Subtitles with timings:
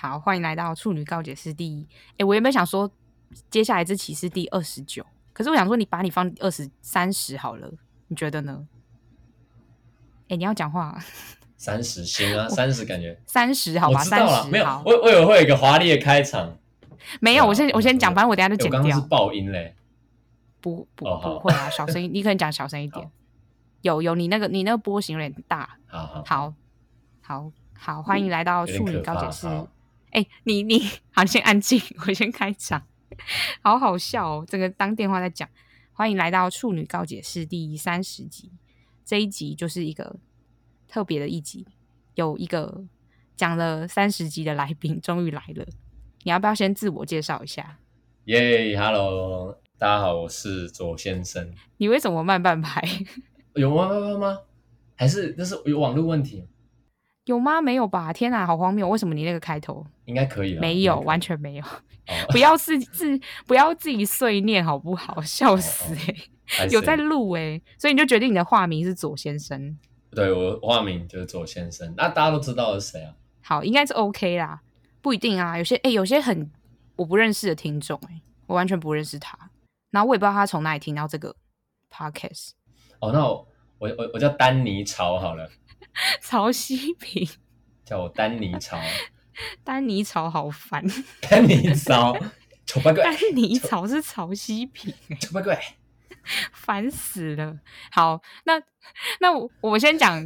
[0.00, 1.86] 好，欢迎来到处女告解室第一。
[2.16, 2.90] 哎，我原本想说，
[3.50, 7.70] 接下来这期是第二十九，可是我想说，你把你放二十三十好了，
[8.08, 8.66] 你觉得呢？
[10.30, 10.98] 哎，你要讲话。
[11.58, 14.02] 三十行啊，三十感觉三十好吧？
[14.02, 16.56] 三十没有，我我以为会有一个华丽的开场。
[17.20, 18.80] 没有，我先我先讲，反正我等下就剪掉。
[18.80, 19.76] 我刚刚是爆音嘞。
[20.62, 23.10] 不不不会啊，小声音，你可能讲小声一点。
[23.82, 25.76] 有有，你那个你那个波形有点大。
[25.86, 26.54] 好好好
[27.20, 29.46] 好好，欢迎来到处女告解室。
[30.10, 30.80] 哎，你你
[31.12, 32.82] 好，你先安静，我先开场。
[33.62, 35.48] 好好笑哦，这个当电话在讲。
[35.92, 38.50] 欢迎来到处女告解室第三十集，
[39.04, 40.16] 这一集就是一个
[40.88, 41.66] 特别的一集，
[42.14, 42.84] 有一个
[43.36, 45.66] 讲了三十集的来宾终于来了。
[46.22, 47.78] 你要不要先自我介绍一下？
[48.24, 51.52] 耶，Hello，大家好，我是左先生。
[51.76, 52.82] 你为什么慢半拍？
[53.54, 53.88] 有吗？
[53.88, 54.38] 吗吗？
[54.96, 56.46] 还是那是有网络问题？
[57.24, 57.60] 有吗？
[57.60, 58.12] 没有吧？
[58.12, 58.88] 天哪，好荒谬！
[58.88, 60.60] 为什么你那个开头应该可以了？
[60.60, 61.64] 没有，完全没有。
[62.30, 65.20] 不要自自不要自己碎念好不好？
[65.22, 65.94] 笑死
[66.58, 66.66] 哎！
[66.66, 69.78] 有在录哎，所以你就决定你的化名是左先生。
[70.10, 73.14] 对，我化名就是左先生，那大家都知道是谁啊？
[73.42, 74.60] 好，应该是 OK 啦，
[75.00, 75.56] 不一定啊。
[75.56, 76.50] 有些哎，有些很
[76.96, 79.38] 我不认识的听众哎，我完全不认识他，
[79.92, 81.36] 然后我也不知道他从哪里听到这个
[81.92, 82.50] podcast。
[82.98, 83.46] 哦，那我
[83.78, 85.48] 我我我叫丹尼潮好了。
[86.20, 87.28] 曹希平，
[87.84, 88.78] 叫我丹尼潮。
[89.64, 90.84] 丹尼潮好烦。
[91.22, 92.14] 丹尼潮，
[92.66, 93.02] 丑八怪。
[93.04, 95.58] 丹尼潮是曹希平，丑八怪，
[96.52, 97.58] 烦死了。
[97.90, 98.60] 好，那
[99.20, 100.22] 那我我先讲，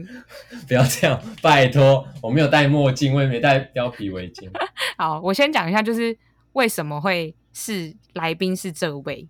[0.66, 2.08] 不要这样，拜托。
[2.20, 4.50] 我没有戴墨镜，我也没戴貂皮围巾。
[4.98, 6.18] 好，我先讲一下，就是
[6.54, 9.28] 为什么会是来宾是这位，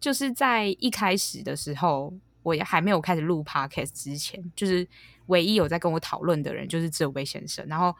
[0.00, 4.88] 就是在一开始的时候，我也还没有开始录 podcast 之前，就是。
[5.26, 7.94] 唯一有在跟我讨论的人就是这位先生，然后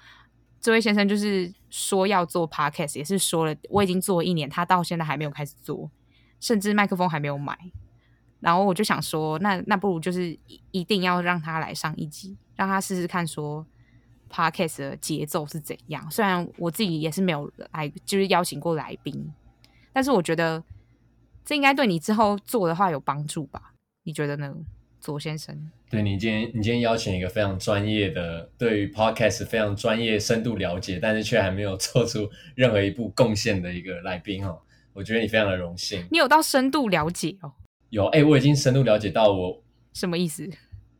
[0.60, 5.90] 这位先生就是说要做 podcast，也是说了我已经做了一年，他到现在还没有开始做，
[6.40, 7.58] 甚至麦克风还没有买。
[8.40, 10.38] 然后我就想说，那那不如就是
[10.70, 13.66] 一定要让他来上一集，让他试试看说
[14.30, 16.10] podcast 的节奏是怎样。
[16.10, 19.32] 虽然我自己也是没有来，就是邀请过来宾，
[19.94, 20.62] 但是我觉得
[21.42, 23.72] 这应该对你之后做的话有帮助吧？
[24.02, 24.54] 你觉得呢？
[25.00, 34.58] 左先生，对，你今天你今天邀请一个非常专业的，对于 podcast 非常专业、深度了解，但是却还没有 做出任何一部贡献的一个来宾哦，
[34.92, 36.04] 我觉得你非常的荣幸。
[36.10, 37.52] 你有到深度了解哦？
[37.90, 39.62] 有，哎、欸，我已经深度了解到我
[39.92, 40.50] 什么意思？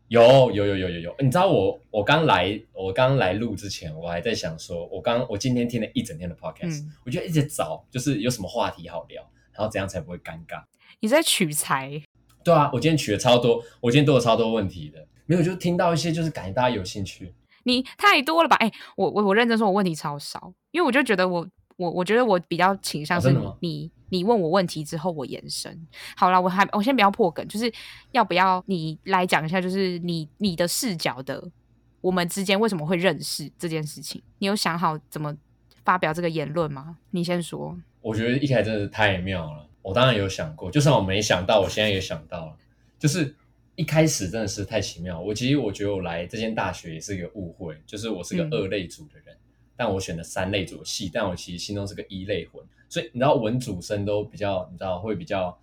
[0.07, 1.17] 有，有，有，有，有，有。
[1.19, 10.63] 你知道我我刚来我刚来录之前，我还在想说，我刚我今天听了一整天的 podcast，、嗯、我就一直找，就是有什么话题好聊，然后怎样才不会尴尬？
[11.01, 12.01] 你在取材？
[12.45, 17.33] 对啊，我今天取了超多，我今天都有超多问题的，没有就听到一些，就是感觉大家有兴趣。
[17.65, 18.57] 你太多了吧？
[18.57, 25.87] 哎，我我我认真说，我问题超少，因为我就觉得我我我觉得我比较倾向是你、哦、你你问我问题之后我延伸。
[26.15, 27.73] 好了，我还我先不要破梗，就是
[28.13, 31.43] 要不要你来讲一下，就是你你的视角的，
[32.03, 34.23] 我们之间为什么会认识这件事情？
[34.39, 35.35] 你有想好怎么
[35.85, 36.99] 发表这个言论吗？
[37.13, 37.75] 你先说。
[38.03, 39.67] 我觉得一开始真的太妙了。
[39.85, 42.57] 我当然有想过，就算我没想到，我现在也想到了。
[42.99, 43.35] 就是
[43.75, 45.21] 一开始真的是太奇妙。
[45.21, 49.39] 我其实我觉得我来这间大学也是一个误会，就是我是个二类组的人，嗯、
[49.77, 52.65] 但我选了三类组的系，但我其实心中是个一类魂。
[52.89, 55.55] 所以你知道文组生都比较，你知道会比较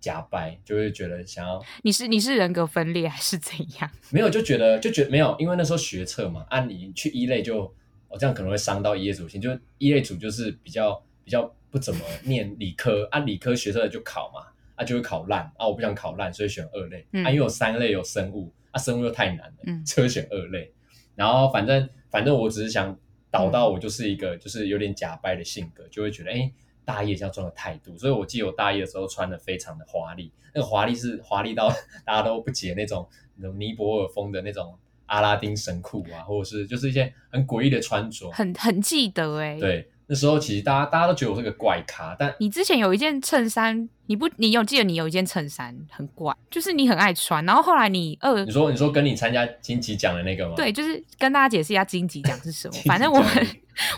[0.00, 3.88] 假掰，就会觉得想要你是你是人格分裂还是怎样？
[4.10, 7.72] 没有就觉得就觉得没有，因为那时候学测嘛，按、啊、你去一类就
[8.08, 11.54] 我这样可能会伤到一类组性，就一类组就是比较比较。
[11.70, 20.72] 不怎么念理科，按、 啊、理科学生就考嘛，啊就会考烂啊，我不想考烂，所以选二类，嗯、啊因为有三类有生物，啊生物又太难了，嗯，所以选二类，
[21.14, 22.96] 然后反正反正我只是想
[23.30, 26.50] 导到我就是一个、嗯、就是有点假掰的性格，就会觉得哎
[26.84, 31.68] 大一要装的态度，所以我记得我大一的时候穿的非常的华丽，那个华丽是华丽到
[32.06, 34.74] 大家都不解那种那种尼泊尔风的那种
[35.04, 39.90] 阿拉丁神裤啊，或者是就是一些很诡异的穿着，很很记得哎、欸，对。
[40.10, 50.54] 那时候其实大家大家都觉得我是个怪咖，但你之前有一件衬衫，你不你有记得你有一件衬衫很怪，就是你很爱穿，然后后来你二你说你说跟你参加金吉奖的那个吗？
[50.56, 52.74] 对，就是跟大家解释一下金吉奖是什么。
[52.86, 53.46] 反正我们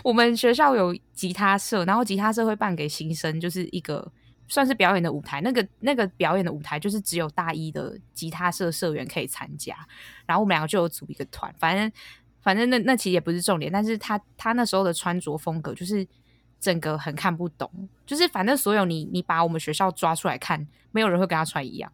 [0.03, 4.11] 我们学校有吉他社，然后吉他社会办给新生，就是一个
[4.49, 5.39] 算是表演的舞台。
[5.39, 9.73] 那个那个表演的舞台就是只有大一的吉他社社员可以参加，
[10.25, 11.89] 然后我们两个就有组一个团，反正。
[12.41, 16.05] 反正那那其实也不是重点，但是他他那时候的穿着风格就是
[16.59, 17.69] 整个很看不懂，
[18.05, 21.91] 就是反正所有你你把我们学校抓出来看，没有人会跟他穿一样，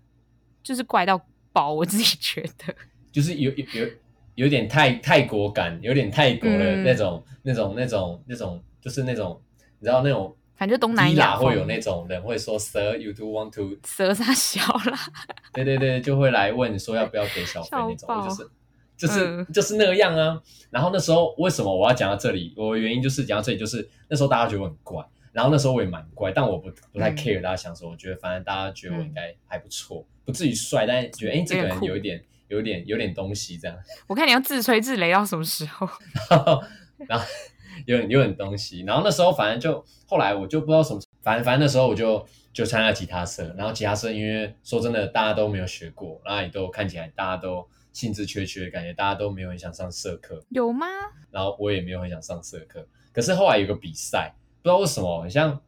[0.63, 1.19] 就是怪到
[1.51, 2.73] 爆，我自己觉得。
[3.11, 3.89] 就是有有有
[4.35, 9.41] 有点泰泰国感，有点泰国的那种、嗯、那种那种那种，就是那种
[9.79, 14.61] 你知道那种，反正东南亚会有那种人会说 Sir，you do want to 蛇杀小
[14.91, 14.99] 啦，
[15.53, 18.47] 对对对，就会来问说要不要给小费那种，爆就是
[18.97, 20.41] 就是、嗯、就是那个样啊。
[20.69, 22.53] 然后那时候为什么我要讲到这里？
[22.57, 25.05] 我的原因就是讲到这里，就是那时候大家觉得我很怪。
[25.31, 33.77] 然后那时候我也蛮怪，但我不不太 care 大家想说，嗯、我觉得反正大家觉得我应该还不错，嗯、不至于帅，但是觉得哎，这个人有一点、有点、有点东西这样。
[34.07, 35.87] 我看你要自吹自擂到什么时候？
[36.27, 36.63] 然后，
[37.07, 37.25] 然 后
[37.85, 38.81] 有点有点东西。
[38.81, 43.53] 然后那时候反正就后来我就不知道什么，反正反正那时候我就就参加吉他社。
[43.55, 47.67] 然后吉他社因为说真的大家都没有学过，然后也都看起来大家都
[47.97, 50.45] 兴致缺缺，感觉大家都没有很想上社课。
[50.49, 50.85] 有吗？
[51.31, 52.87] 然后我也没有很想上社课。
[53.11, 54.35] 可是后来有个比赛。
[54.61, 55.61] 不知道为什么，很像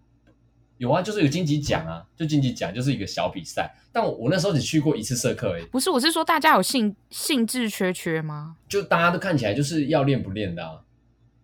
[0.78, 3.74] 有啊，就是有金吉奖啊，就金吉奖就是一个小比赛。
[3.94, 5.66] 但我我那时候只去过一次社课而已。
[5.68, 8.58] 不是，我是说大家有兴兴致缺缺吗？
[8.68, 10.82] 就大家都看起来就是要练不练的啊？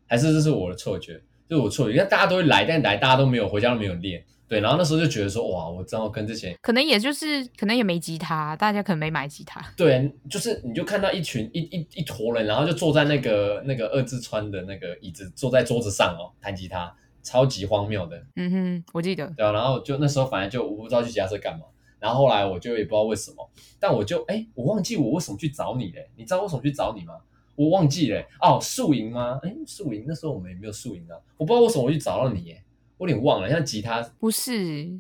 [0.06, 1.22] 还是这是我的错觉？
[1.48, 4.26] 就是我错觉，因为大家都会来，但来大家都没有回家都没有练。
[4.48, 9.62] 对，然后那时候就觉得说，哇，我正好跟这些可能也就是可能也没吉他，大家可能没买吉他。
[9.76, 16.94] 对，就是你就看到一群一一一坨人，然后就坐在那个那个二字川的那个椅子，坐在桌子上哦，弹吉他。
[17.28, 21.66] 超级荒谬的，嗯哼，我记得，对啊，然后就那时候反正就我不知道去吉他社干嘛，
[22.00, 23.50] 然后后来我就也不知道为什么，
[23.80, 26.08] 但我就哎，我忘记我为什么去找你嘞？
[26.16, 27.16] 你知道为什么去找你吗？
[27.56, 29.40] 我忘记嘞，哦，宿营吗？
[29.42, 32.64] 哎，宿营那时候我们也没有宿营啊，我不知道为什么我去找到你耶，
[32.98, 35.00] 我有点忘了，像吉他不是，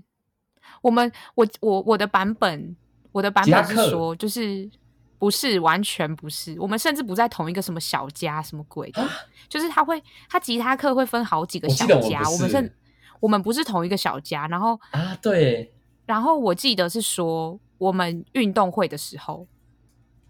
[0.81, 2.75] 我们我我我的版本，
[3.11, 4.69] 我的版本是说就是。
[5.17, 6.55] 不是，完全不是。
[6.59, 9.01] 我们甚至不在同一个什么小家，什么鬼的？
[9.47, 12.21] 就是他会，他吉他课会分好几个小家。
[12.25, 12.75] 我，我们是，
[13.21, 14.45] 我们不是同一个小家。
[14.47, 15.73] 然后啊，对。
[16.05, 19.47] 然后我记得是说，我们运动会的时候，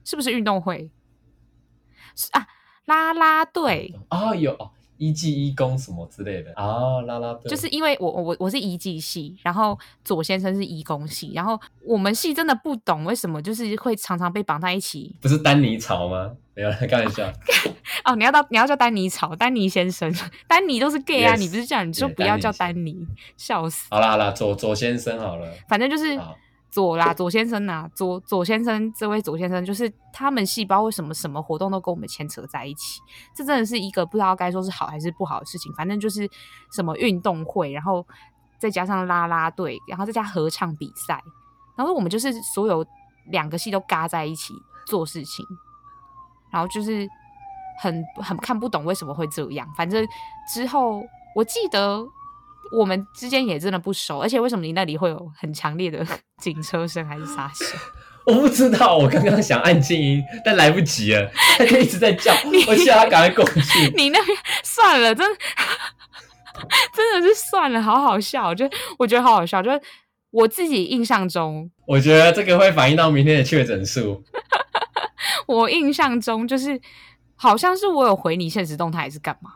[0.06, 0.90] 是不是运动会？
[2.16, 2.48] 是啊，
[2.86, 4.72] 啦啦队啊、哦，有。
[4.98, 15.16] 一技一功什么之类的啊，啦啦队，就是因为我我我是一技系，然后左先生是一工系，然后我们系真的不懂为什么就是会常常被绑在一起。
[15.22, 16.32] 不是丹尼草吗？
[16.54, 17.30] 没有， 开玩笑。
[18.06, 20.14] 哦，你要到你要叫丹尼草，丹尼先生，
[20.48, 23.88] 丹尼都是 gay 啊，Yes, 你不是这样你说不要叫丹尼，丹尼笑死。
[23.90, 26.18] 好啦好啦，左左先生好了，反正就是。
[26.70, 33.00] 左啦，左先生呐、左左先生，这位左先生就是他们细胞为什么什么活动都跟我们牵扯在一起？
[33.34, 35.72] 这真的是一个不知道该说是好还是不好的事情。
[35.74, 36.30] 反正就是
[36.74, 38.06] 什么运动会，然后
[38.60, 41.24] 再加上啦啦队，然后再加合唱比赛，
[41.78, 42.86] 然后我们就是所有
[43.28, 44.54] 两个系都嘎在一起
[44.86, 45.46] 做事情，
[46.52, 47.08] 然后就是
[47.80, 49.66] 很很看不懂为什么会这样。
[49.78, 50.06] 反正
[50.54, 51.02] 之后
[51.36, 52.06] 我记得。
[52.72, 56.06] 我们之间也真的不熟，而且为什么你那里会有很强烈的
[56.42, 57.68] 警车声还是 啥声？
[58.26, 62.34] 我不知道，我刚刚想按静音，但来不及了，他就一直在叫，
[62.68, 63.94] 我叫他赶快过去。
[63.96, 65.40] 你那边算了，真的
[66.96, 68.68] 真的是算了，好好笑，就
[68.98, 69.80] 我觉得好好笑，就是
[70.32, 74.24] 我自己印象中，我觉得这个会反映到明天的确诊数。
[75.46, 76.82] 我印象中就是
[77.36, 79.52] 好像是我有回你现实动态还是干嘛？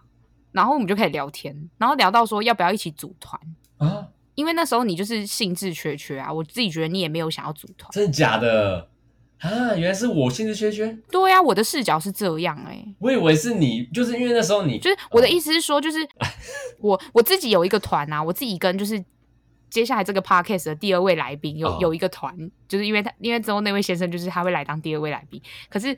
[0.52, 3.40] 然后我们就开始聊天，然后聊到说要不要一起组团
[3.78, 4.08] 啊？
[4.36, 8.88] 因为那时候你就是兴致缺缺啊，我自己觉得你也没有想要组团，真的假的
[9.40, 9.76] 啊？
[9.76, 10.98] 原来是我兴致缺缺？
[11.12, 16.28] 对呀、啊，我的视角是这样哎、欸，我以为是你，就是因为那时候你，就是我的意思是说，就是、 哦、
[16.80, 19.04] 我我自己有一个团啊，我自己跟就是
[19.70, 22.34] 接下来这个 podcast 的第二位来宾有、哦、有一个团，
[22.68, 25.96] 就是因为他因为之后那位先生就是他会来当第二位来宾，可是。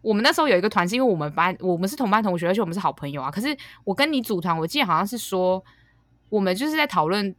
[0.00, 3.30] 我们那时候有一个团，是因为我们班我们是同班同学，而且我们是好朋友啊。
[3.30, 5.62] 可是我跟你组团，我记得好像是说
[6.28, 7.34] 我们就是在讨论，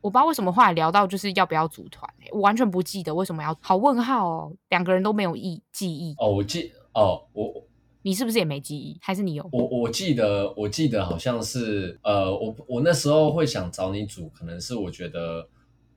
[0.00, 3.56] 我不知道为什么后来聊到就是要不要组团，欸，我完全不记得为什么要。
[3.60, 6.28] 好问号哦，两个人都没有忆记忆哦。
[6.28, 7.64] 我记哦，我
[8.02, 8.98] 你是不是也没记忆？
[9.00, 9.48] 还是你有？
[9.50, 15.48] 我我记得我记得好像是呃，我我那时候会想找你组，可能是我觉得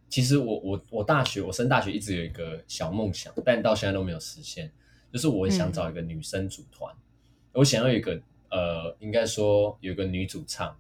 [0.08, 4.72] 其实我我我大学我升大学一直有一个小梦想，但到现在都没有实现。
[5.12, 7.00] 就是我想找一个女生组团，嗯、
[7.54, 10.76] 我想要一个呃，应该说有一个女主唱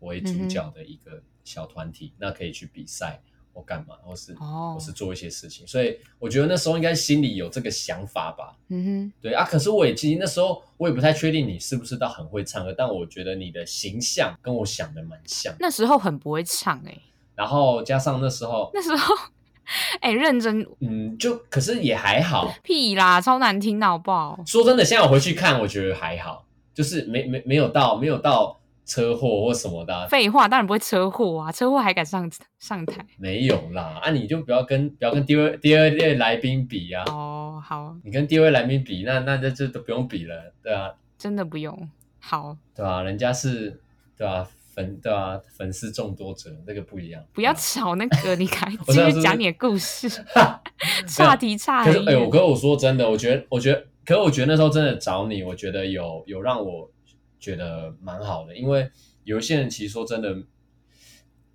[0.00, 3.20] 为主角的一个小团体，嗯、那可以去比赛
[3.52, 5.66] 或干嘛，或是、哦、或是做一些事情。
[5.66, 8.56] 所以我觉得那时候应该心里有这个想法吧。
[8.68, 9.44] 嗯哼，对啊。
[9.44, 15.54] 可是我也其实那时候我也不太确定你是不是到很会唱歌，但我觉得你的形象跟我想的蛮像。
[15.58, 17.02] 那时候很不会唱哎、欸，
[17.34, 19.14] 然后加上那时候那时候。
[20.00, 24.40] 哎、欸，认真，嗯，就可是也还好，屁啦，超难听，好不好？
[24.46, 30.06] 说真的，现在我回去看，我觉得还好，就是没没没有到没有到车祸或什么的、啊。
[30.08, 33.04] 废话，当然不会车祸啊，车祸还敢上上台？
[33.18, 37.04] 没有啦，啊，你就不要跟不要跟第二第二位来宾比啊。
[37.06, 43.80] 哦，好，你跟第二位来宾比，那那这这都不用比了，对啊，真的不用，好，对啊，人家是，
[44.16, 44.48] 对啊。
[44.72, 47.22] 粉对啊，粉丝众多者，那个不一样。
[47.32, 50.08] 不要吵那个，你赶 紧继续讲你的故事。
[51.06, 51.92] 岔题岔题。
[51.92, 56.90] 可是哎，我跟我说真的，我觉得，我觉得，可是我觉得那时候真的找你，我觉得有有让我
[57.38, 58.90] 觉得蛮好的，因为
[59.24, 60.30] 有一些人其实说真的，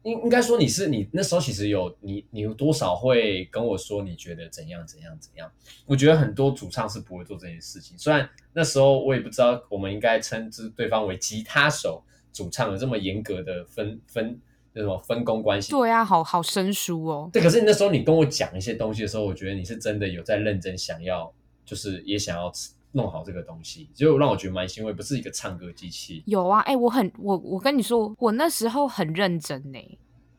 [0.03, 5.49] 应应该说你是你那时候其实有你你有多少会跟我说你觉得怎样怎样怎样？
[5.85, 12.03] 我觉得很多主唱是不会做这件事情，虽然那时候我也不知道我们应该称之对方为吉他手。
[12.35, 14.37] 主唱有这么严格的分分
[14.73, 17.29] 那什么分工关系，对啊，好好生疏哦。
[17.31, 21.31] 对，可是你那时候你跟我讲一些东西的时候，我觉得你是真的有在认真想要，
[21.63, 22.51] 就是也想要
[22.91, 26.21] 弄好这个东西，就让我觉得蛮欣慰，不是一个唱歌机器。
[26.25, 29.79] 有啊，哎、欸，我很我我跟你说，我那时候很认真呢，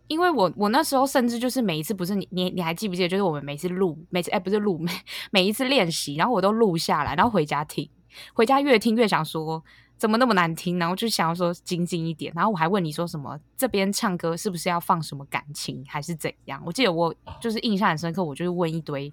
[0.08, 4.92] 因为我我那时候甚至就是每一次不是你你你还记不记得，就是我们每次录每次哎、欸、不是录每
[5.32, 7.88] 每一次练习，然后我都录下来，然后回家听，
[8.34, 9.64] 回家越听越想说。
[9.96, 10.78] 怎么那么难听？
[10.78, 12.32] 然后就想要说精进一点。
[12.36, 13.38] 然后我还问你说什么？
[13.56, 16.62] 这边唱歌是不是要放什么感情，还是怎样？
[16.64, 19.12] 我记得我就是印象很深刻，我就是问一堆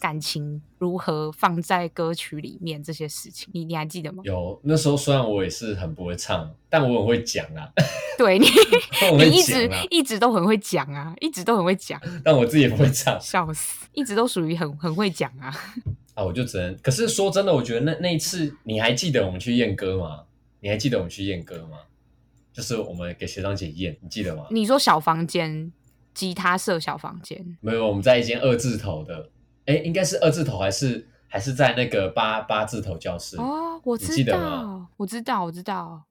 [0.00, 3.48] 感情如何放在歌曲里面这些事情。
[3.52, 4.22] 你你还记得吗？
[4.24, 7.68] 有，那时候虽然我也是很不会唱，但我很会讲啊。
[8.18, 8.46] 对你，
[9.16, 12.00] 你 一直一直都很会讲啊，一直都很会讲。
[12.24, 13.86] 但我自己也不会唱，笑死！
[13.92, 15.54] 一直都属于很很会讲啊。
[16.14, 16.76] 啊，我就只能。
[16.82, 20.24] 可是说真的，我觉得那那一次，你还记得我们去验歌吗？
[20.60, 21.78] 你还记得我们去验歌吗？
[22.52, 24.46] 就是我们给学长姐验，你记得吗？
[24.50, 25.72] 你说小房间，
[26.12, 27.56] 吉他社小房间？
[27.60, 29.30] 没有，我们在一间二字头的，
[29.68, 33.36] 哎，应该是二字头，还是还是在那个八八字头教室？
[33.36, 36.02] 哦，我知道，我知道，我知道。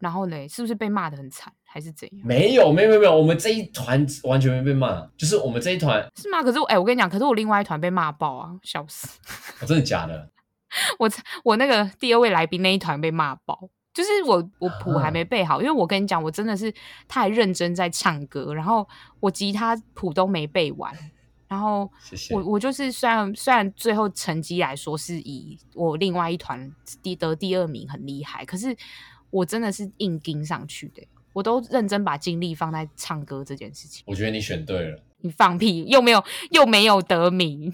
[0.00, 1.50] 然后呢，是不是被骂的很惨？
[1.64, 2.26] 还是怎样？
[2.26, 3.16] 没有，没有，没有，没有。
[3.16, 6.42] 我们这一团完全没被骂，就是我们这一团是吗？
[6.42, 9.08] 可是我，哎，我跟你讲，可是我另外一团被骂爆啊，笑死！
[9.62, 10.28] 哦，真的假的？
[10.98, 11.08] 我
[11.44, 13.58] 我那个第二位来宾那一团被骂爆，
[13.94, 16.74] 就是我我谱还没背好，啊，因为我跟你讲，我真的是
[17.06, 18.86] 太认真在唱歌，然后
[19.20, 20.92] 我吉他谱都没背完，
[21.54, 21.88] 然后
[22.30, 26.68] 我我就是虽然虽然最后成绩来说是以我另外一团
[27.00, 28.76] 第得第二名很厉害，可是
[29.30, 31.02] 我真的是硬盯上去的。
[31.32, 34.02] 我都认真把精力放在唱歌这件事情。
[34.06, 35.00] 我觉得你选对了。
[35.18, 37.72] 你放屁，又没有又没有得名，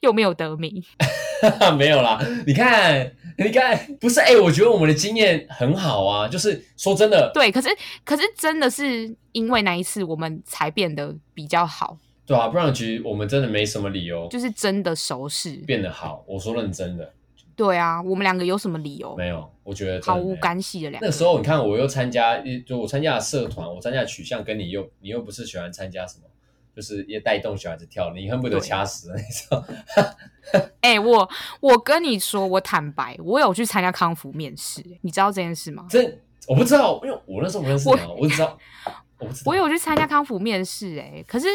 [0.00, 0.84] 又没有得名，
[1.76, 2.18] 没有啦。
[2.46, 6.28] 你看，你看，不是哎、欸，我觉得我们的经验很好啊。
[6.28, 7.68] 就是说真的，对，可是
[8.04, 11.98] 可是真的是因为那一次我们才变得比较好。
[12.26, 16.24] 对啊，不然其实我们真的没什么理由，就是真的熟识变得好。
[16.26, 17.12] 我说认真的。
[17.54, 19.16] 对啊，我们两个有什么理由？
[19.16, 21.06] 没有，我觉得毫无干系的两个。
[21.06, 26.24] 那时候你看，我又参加，就我参加了社团，我参加的取向跟你又，你又不是喜欢参加什么，
[26.74, 29.64] 就是也带动小孩子跳，你恨不得掐死那种。
[30.82, 31.26] 哎、欸，我
[31.60, 35.86] 我跟你说，我坦白，我有去参加康复面试，你知道这件事吗？
[35.88, 36.02] 这
[36.46, 38.58] 我不知道，因为我那时候不认识你，我，我只知道，
[39.18, 41.46] 我不知道，我有去参加康复面试，哎，可是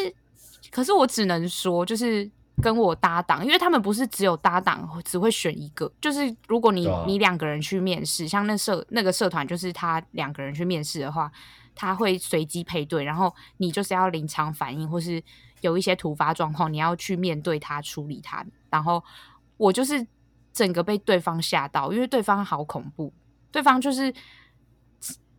[0.71, 2.31] 可是我只能说，就是。
[2.61, 5.91] 跟我搭档，因为他们不是只有搭档，只会选一个。
[5.99, 11.31] 就是如果你、啊、你两个人去面试，像那社那个社团，就是他两个人去面试的话，
[11.73, 15.23] 他会随机配对，然后你就是要临场反应，或是
[15.61, 18.45] 有一些突发状况，你要去面对他处理他。
[18.69, 19.03] 然后
[19.57, 20.05] 我就是
[20.53, 23.11] 整个被对方吓到，因为对方好恐怖，
[23.51, 24.13] 对方就是。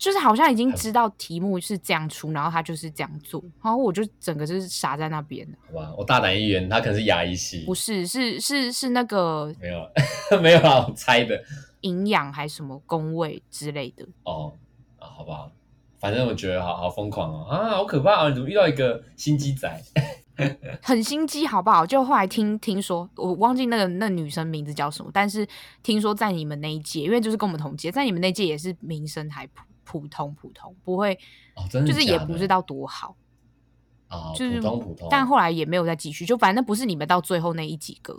[0.02, 5.46] 就是好像已经知道题目是这样出，然后他就是这样做，然后我就整个就是傻在那边。
[5.68, 7.64] 好吧，我大胆一言，他可能是牙医系。
[7.64, 9.88] 不是，是是是那个没有
[10.42, 11.40] 没有啊，我猜的。
[11.82, 14.04] 营养还是什么工位之类的。
[14.24, 14.52] 哦
[14.98, 15.48] 啊，好吧，
[16.00, 18.28] 反正我觉得好好疯狂哦啊，好可怕啊！
[18.28, 19.82] 你怎么遇到一个心机仔？
[20.82, 21.86] 很心机，好不好？
[21.86, 25.46] 就后来听听说，我忘记那个那女生名字叫什么，但是
[25.80, 29.62] 听说在你们那一届，因为就是跟我们同届，在你们那届也是名声还普。
[29.84, 31.18] 普通普通不会，
[31.54, 31.92] 哦、真的的？
[31.92, 33.16] 就是也不知道多好，
[34.08, 35.08] 哦、就是普通普通。
[35.10, 38.18] 但后来也没有再继续，就反正不是你们到最后那一几个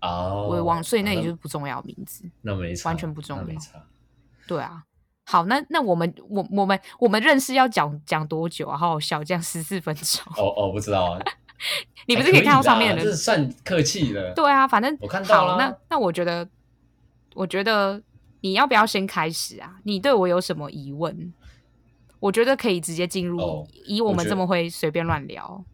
[0.00, 3.82] 哦，我忘，所以那也就是不重要名字，那没差，完全不重要，没差。
[4.46, 4.84] 对啊，
[5.24, 8.76] 好，那那我们我我们我们认识要讲讲多久啊？
[8.76, 10.32] 好好笑，这样十四分钟。
[10.36, 11.20] 哦哦，不知道啊，
[12.06, 13.02] 你不是可以看到上面的？
[13.02, 14.32] 这是算客气的。
[14.34, 15.56] 对啊，反正我看到了。
[15.56, 16.48] 那那我觉得，
[17.34, 18.02] 我觉得。
[18.40, 19.76] 你要不要先开始啊？
[19.84, 21.32] 你对我有什么疑问？
[22.18, 23.38] 我觉得可以直接进入。
[23.38, 25.64] Oh, 以我们这么会随便乱聊，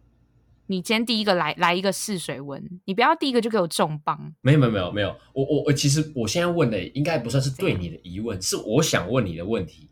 [0.67, 4.33] 你今天第一个来来一个试水温，你不要第一个就给我重磅。
[4.43, 9.91] 没有没有没有没有，我我我其实我现在问的应该不算是对你的疑问，是我想问你的问题。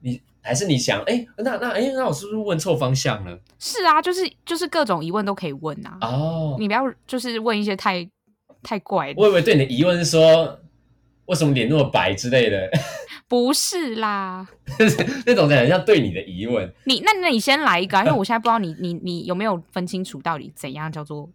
[0.00, 3.38] 你还是你想，哎、欸，那那哎、欸，那我是不是问错方向了？
[3.58, 5.98] 是啊，就是就是各种疑问都可以问啊。
[6.00, 8.08] 哦，你不要就是问一些太
[8.62, 9.20] 太怪的。
[9.20, 10.58] 我以为对你的疑问是说，
[11.32, 12.70] 为什么脸那么白之类的。
[13.26, 14.46] 不是啦，
[15.24, 16.70] 那种很像对你的疑问。
[16.84, 21.30] 你那那你先来一个、啊，因为我现在不知道你你你有没有分清楚到底怎样叫做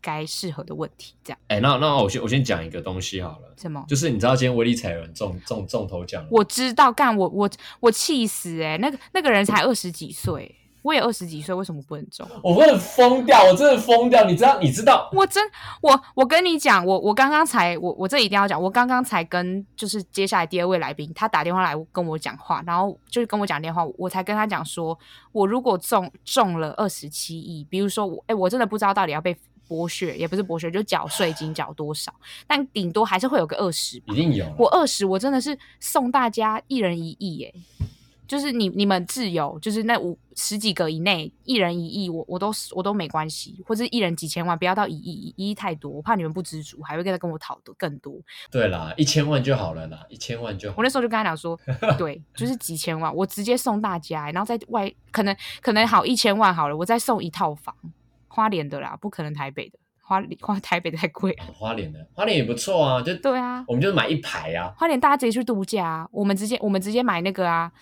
[0.00, 1.38] 该适合的问题，这样。
[1.48, 3.54] 哎、欸，那那我先我先讲一个东西好了。
[3.60, 3.84] 什么？
[3.86, 6.26] 就是你知道今天威力彩有人中中中头奖？
[6.30, 7.50] 我知道，干我我
[7.80, 8.78] 我气死哎、欸！
[8.78, 10.56] 那个那个人才二十几岁。
[10.82, 12.26] 我也二十几岁，为什么不能中？
[12.42, 14.24] 我真的疯掉，我真的疯掉！
[14.24, 14.58] 你知道？
[14.60, 15.10] 你知道？
[15.12, 15.42] 我真
[15.82, 24.98] 我我跟你讲，我我刚刚才我我这一定要讲，我刚刚才跟就是接下来第二位来宾，他打电话来跟我讲话，然后就是跟我讲电话，我才跟他讲说，
[25.32, 29.36] 我如果中中了二十七亿，比如说我哎，我真的不知道到底要被
[29.68, 32.12] 剥削，也不是剥削，就缴税金缴多少，
[32.46, 34.46] 但顶多还是会有个二十，一定有。
[34.58, 37.54] 我二十，我真的是送大家一人一亿耶。
[38.30, 48.14] 就是你你们自由，就是那五十几个以内，一人一亿，我我都我都没关系，或者一人几千万，不要到一亿，一亿太多，我怕你们不知足，还会跟他跟我讨的更多。
[48.48, 50.76] 对啦，一千万就好了啦，一千万就好。
[50.78, 51.58] 我那时候就跟他讲说，
[51.98, 57.74] 对，就是几千万，我直接送大家，然后在外可能可能好一千万好了，我再送一套房，
[58.28, 61.44] 花莲的啦，不可能台北的，花花台北的太贵了。
[61.52, 67.72] 花莲的，花莲也不错啊，就对啊，我们就买一排啊，花莲大家直接去度假啊，我们直接我们直接买那个啊。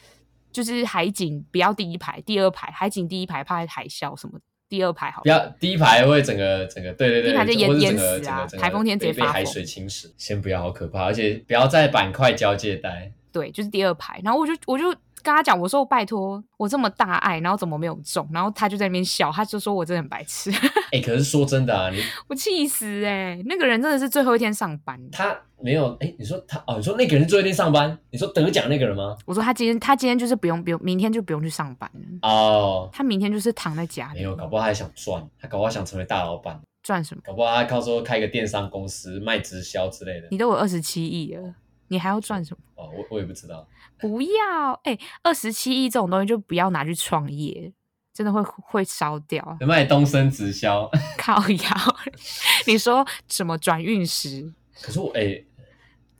[0.64, 4.38] 就是海景不要第一排，第二排海景第一排怕海啸什么，
[4.68, 5.22] 第二排好。
[5.22, 8.46] 不要第一排会整个整个对对对，第一排就淹淹死啊！
[8.58, 13.12] 台风天直接被海水侵蚀，先不要好可怕，而且不要在板块交界带。
[13.30, 14.94] 对，就是第二排，然后我就我就。
[15.22, 18.28] 跟他讲，我说我拜托，我这么大爱，然后怎么没有中？
[18.32, 20.50] 然后他就在那边笑，他就说我真的很白痴。
[20.50, 23.42] 哎、欸，可是说真的啊，你 我气死哎、欸！
[23.46, 27.98] 那个人真的是最后一天上班，他没有哎、欸，你说他哦，你说那个人是最后一天上班？
[28.10, 29.16] 你说得奖那个人吗？
[29.26, 32.88] 我说他今天他今天就是不用不用，明天就不用去上班了哦。
[32.92, 37.20] 他明天就是躺在家里，没有，搞不好他还想赚，他搞不好想成为大老板，赚什么？
[37.24, 40.28] 搞不好他靠说开个电商公司卖直销之类的。
[40.30, 41.54] 你都有二十七亿了。
[41.90, 42.82] 你还要赚什么？
[42.84, 43.66] 哦，我我也不知道。
[44.00, 47.72] 不要，哎、欸，二十七亿这种东西就不要拿去创业，
[48.14, 49.56] 真的会会烧掉。
[49.60, 51.96] 卖东升直销， 靠腰。
[52.66, 54.52] 你说什么转运石？
[54.80, 55.46] 可是我哎，欸、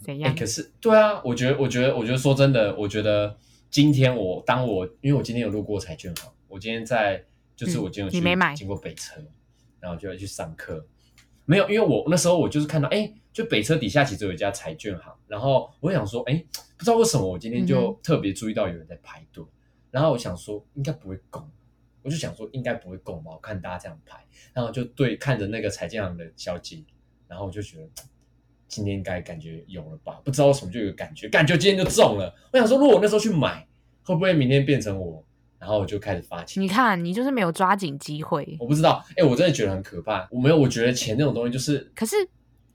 [0.01, 0.39] 怎样、欸？
[0.39, 3.37] 可是对啊，我觉得，我觉得，我觉得说真的，我觉得
[3.71, 7.25] 今天我当我因为我今天有路过彩券行，我今天在
[7.55, 9.21] 就是我今天有去、嗯、你没买经过北车，
[9.81, 10.87] 然后就要去上课。
[11.45, 16.45] 没有，因为我那时候我就是看到，哎，就北车底下其实有一家彩券行，然后我想说，哎，
[16.79, 19.49] 不知道为什么我今天就特别注意到有人在排队，嗯、
[19.91, 21.47] 然后我想说应该不会供，
[22.03, 26.83] 我就想说应该不会供吧，我看大家这样排，然后就对看着那个财经行的小姐，
[27.27, 27.89] 然后我就觉得
[28.69, 33.67] 今天应该感觉有了吧，不知道为什么就有感觉，感觉今天就中了，我想说如果我那时候去买，
[34.05, 35.25] 会不会明天变成我？
[35.59, 36.63] 然后我就开始发钱。
[36.63, 38.57] 你看，你就是没有抓紧机会。
[38.61, 40.29] 我不知道，哎，我真的觉得很可怕。
[40.31, 41.81] 我没有，我觉得钱这种东西就是……
[41.97, 42.15] 可是，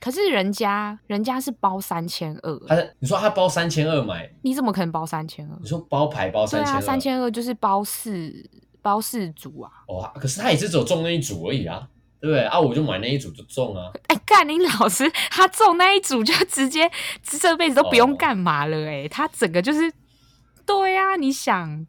[0.04, 2.60] 可是人家人家是包三千二。
[2.68, 5.58] 他，你说他包三千二买，你怎么可能包三千二？
[5.62, 6.82] 你说包牌包三千二？
[6.82, 8.50] 三千二就是包四
[8.82, 9.72] 包四组啊。
[9.88, 11.88] 哦，可是他也是只有中那一组而已啊，
[12.20, 12.44] 对不对？
[12.44, 13.94] 啊，我就买那一组就中啊。
[14.12, 16.92] 哎，干你老师，他中那一组就直接
[17.24, 19.90] 这辈子都不用干嘛了，哎，他整个就是，
[20.66, 21.88] 对呀，你想。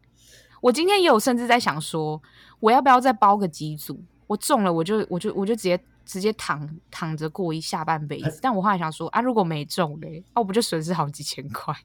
[0.61, 2.21] 我今天也有甚至在想说，
[2.61, 4.01] 我要不要再包个几组？
[4.27, 8.29] 我中了，我就我就我就直接直接躺躺着过一下半辈子。
[8.29, 11.75] 啊、但我后来想说啊，如果没中嘞，哦、啊，我不就损失好几千块？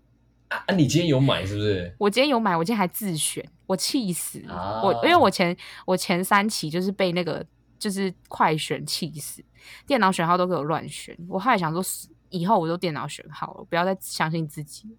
[0.48, 1.94] 啊，你今天有买是不是？
[1.98, 4.40] 我今天有买，我今天还自选，我气死！
[4.48, 5.56] 啊、我因为我前
[5.86, 7.44] 我前三期就是被那个
[7.78, 9.44] 就是快选气死，
[9.86, 11.16] 电脑选号都给我乱选。
[11.28, 11.82] 我后来想说，
[12.28, 14.96] 以后我都电脑选号了，不要再相信自己，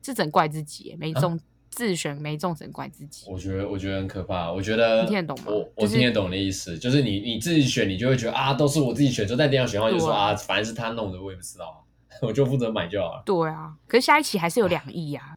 [0.00, 1.34] 这整怪自己没中。
[1.34, 1.40] 啊
[1.76, 3.26] 自选没中，只能怪自己。
[3.28, 4.50] 我觉得，我觉得很可怕。
[4.50, 5.52] 我觉得你听得懂吗？
[5.52, 11.78] 我我听得懂的意思，就是你你自己选，你就会觉得啊，都是我自己选，就在电脑选号就说啊，反正是他弄的，我也不知道啊，
[12.22, 13.22] 我就负责买就好了。
[13.26, 15.36] 对啊，可是下一期还是有两亿呀，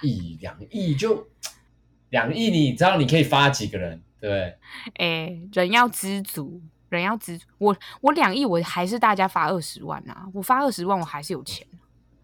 [0.00, 1.28] 亿两亿就
[2.08, 4.56] 两亿，你知道你可以发几个人，对不对？
[4.96, 7.44] 哎，人要知足，人要知足。
[7.58, 11.66] 我我两亿，我还是大家发二十万啊，我发二十万，我还是有钱。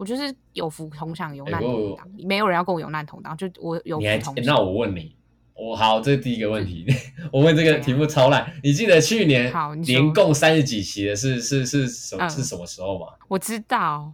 [0.02, 4.44] 我就是有福同享，有难同当，欸、没有人要跟我有难同当，就我有福同享。
[4.44, 5.14] 那我问你，
[5.54, 6.84] 我好，这是第一个问题。
[7.30, 9.52] 我问这个题目超烂，你记得去年
[9.84, 13.06] 连共三十几期的是是是什么、嗯、是什么时候吗？
[13.28, 14.12] 我知道，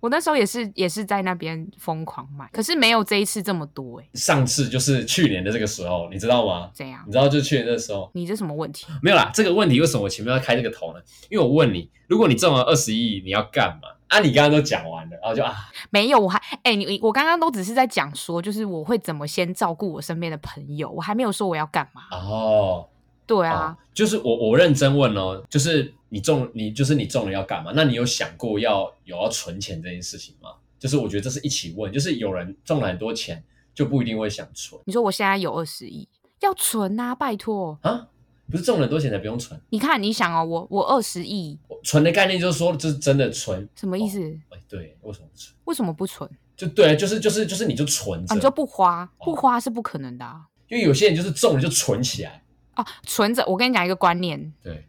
[0.00, 4.18] 我那时候也是也是在那边疯狂买，可是没有这一次这么多哎、欸。
[4.18, 6.70] 上次就是去年的这个时候，你知道吗？
[6.74, 7.02] 怎样？
[7.06, 8.10] 你知道就是去年的时候。
[8.14, 8.86] 你这什么问题？
[9.02, 11.00] 没有啦，这个问题为什么我前面要开这个头呢？
[11.30, 13.88] 因为我问你，如果你中了二十亿，你要干嘛？
[14.08, 15.54] 啊，你刚刚都讲完了，然后就啊，
[15.90, 22.02] 没有，我还哎、欸，你我刚刚都只是在讲说，就是我会怎么先照顾我身边的朋友，我还没有说我要干嘛。
[22.12, 22.88] 哦。
[23.26, 27.72] 对啊，哦、就是我我认真问哦，就是你中你就是你中了要干嘛？
[27.74, 30.50] 那你有想过要有要存钱这件事情吗？
[30.78, 33.42] 就是我觉得这是一起问，就是有人中了很多钱
[33.74, 34.80] 就不一定会想存。
[34.84, 36.06] 你说我现在有二十亿
[36.40, 38.06] 要存啊，拜托啊，
[38.50, 39.58] 不是中了很多钱才不用存？
[39.70, 44.20] 你看你想哦，我我二十亿存的概念就是说这是真的存，什么意思？
[44.50, 45.54] 哎、哦，对，为什么不存？
[45.64, 46.30] 为什么不存？
[46.56, 52.42] 就对，就是就是就是你就存着、啊，你就不花，不花是不可能的啊，因为有些人就是中了就存起来。
[52.76, 53.44] 哦，存着。
[53.46, 54.52] 我跟你讲一个观念。
[54.62, 54.86] 对，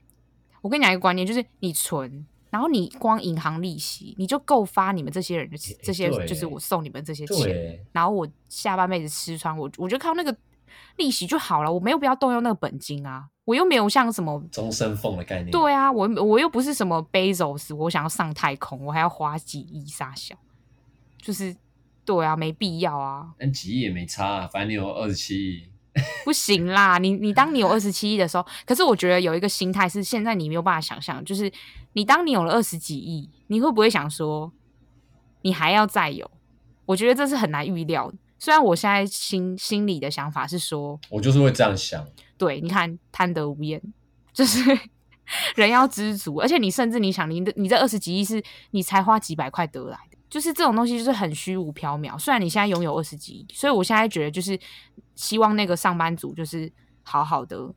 [0.62, 7.80] 我跟你讲一个观念，就是你存，然后你光银行利息，你就够发你们这些人的这些，就是我送你们这些钱。
[7.92, 10.36] 然后我下半辈子吃穿，我我就靠那个
[10.98, 13.30] 利息就好了，我没有必要动用那个本金啊。
[13.46, 15.52] 我又没有像什么终身奉的概念。
[15.52, 20.36] 对啊，我我又不是什么 Bezos，我想要上太空，我还要花几亿杀小，
[21.22, 21.56] 就是
[22.04, 23.34] 对啊，没必要啊。
[23.40, 25.70] 但几亿也没差啊，反正你有二十七亿。
[26.26, 31.52] 不行啦，你你当你有二十七亿的时候，可是我觉得有一个心态是现在你没有办法想象，就是
[31.94, 34.52] 你当你有了二十几亿，你会不会想说
[35.42, 36.30] 你还要再有？
[36.86, 38.18] 我觉得这是很难预料的。
[38.40, 42.06] 虽然我现在心心里的想法是说，我就是会这样想。
[42.38, 43.82] 对，你看贪得无厌，
[44.32, 44.62] 就是
[45.56, 50.18] 人要知足，而且你甚至你想你的你这二十几亿是你才花几百块得来的。
[50.30, 52.20] 就是这种东西，就是很虚无缥缈。
[52.20, 54.60] 虽然你现在拥有二十几亿，所以我现在觉得就是
[55.18, 56.72] 希望那个上班族就是
[57.04, 57.74] 好好的，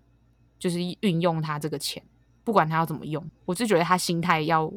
[0.59, 2.01] 就是运用他这个钱，
[2.45, 4.73] 不管他要怎么用，我就觉得他心态要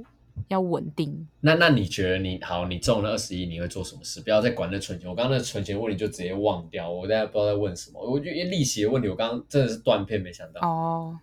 [0.47, 1.27] 要稳定。
[1.41, 4.21] 那那你觉得你好，你中了二十一，你会做什么事？
[4.21, 5.07] 不要再管那存钱。
[5.07, 8.01] 我刚刚那存钱问题就直接忘掉，我大家不知道在问什么。
[8.01, 10.61] 我就因为利息的问题，我刚刚真的是断片，没想到。
[10.67, 11.19] 哦，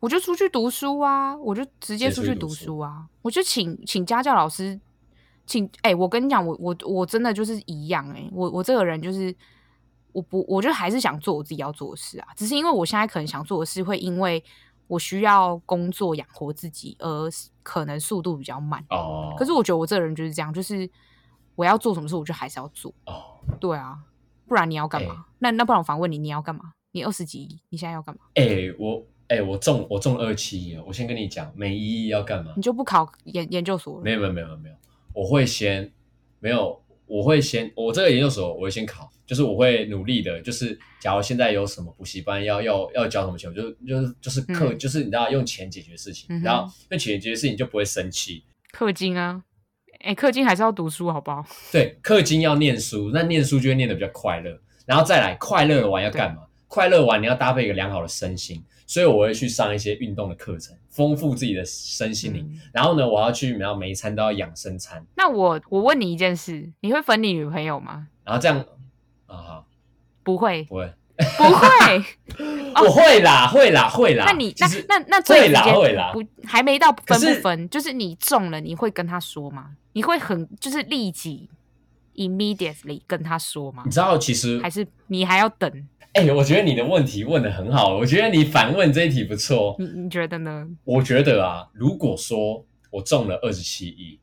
[0.00, 4.80] 我就出去读书啊，我就直接出去读书啊，我就请请家教老师。
[5.46, 9.34] 请哎、欸，我跟你讲，我我我真的就是一样哎、欸，我我这个人就是，
[10.14, 14.42] 我不，我就还是想做我自己要做的事啊，只是因为我现在可能想做的事，会因为
[14.86, 17.28] 我需要工作养活自己，而
[17.62, 19.34] 可能速度比较慢哦。
[19.36, 20.88] 可是我觉得我这个人就是这样，就是
[21.56, 23.40] 我要做什么事，我就还是要做哦。
[23.58, 23.98] 对啊，
[24.46, 25.14] 不然你要干嘛？
[25.14, 26.72] 欸、那那不然我反问你，你要干嘛？
[26.92, 28.20] 你二十几亿，你现在要干嘛？
[28.34, 32.52] 哎、欸，我哎、欸，我中我中二七亿，我先跟你讲，每一亿要干嘛？
[32.54, 34.04] 你就不考研研究所了？
[34.04, 34.76] 没有没有没有没有。
[35.12, 35.90] 我会先
[36.40, 36.80] 没有，
[37.14, 48.42] 我会先我这个研究所我会先考，就是我会努力的，就是假如现在有什么补习班要要要交什么钱，我就就是就是课、嗯，就是你知道用钱解决事情，嗯、然后用钱解决事情就不会生气。
[48.76, 49.40] 氪金啊，
[50.00, 51.46] 哎、欸，氪金还是要读书，好不好？
[51.70, 54.50] 对，氪金要念书，那念书就会念得比较快乐，
[54.84, 56.42] 然后再来快乐完要干嘛？
[56.66, 58.60] 快乐完你要搭配一个良好的身心。
[58.86, 62.60] 所以我会去上一些运动的课程，丰富自己的身心灵、嗯。
[62.72, 65.04] 然后呢，我要去，然后每一餐都要养生餐。
[65.16, 68.08] 那我我问你一件事，你会粉你女朋友吗？
[68.24, 68.58] 然后这样
[69.26, 69.66] 啊好，
[70.22, 72.04] 不会，不会，不会，
[72.84, 74.26] 我会啦，会啦，会啦。
[74.26, 79.70] 那你那那那会啦，会啦，不还没到分不分，就是你中了，你会跟他说吗？
[79.92, 81.48] 你会很就是立即
[82.16, 83.82] immediately 跟他说吗？
[83.84, 85.88] 你知道，其实还是你还要等。
[86.14, 89.74] 哎、欸，我觉得你的问题问的很好，我觉得你反问这一题不错。
[89.80, 90.64] 你你觉得呢？
[90.84, 94.20] 我觉得啊，如果说我中了二十七亿，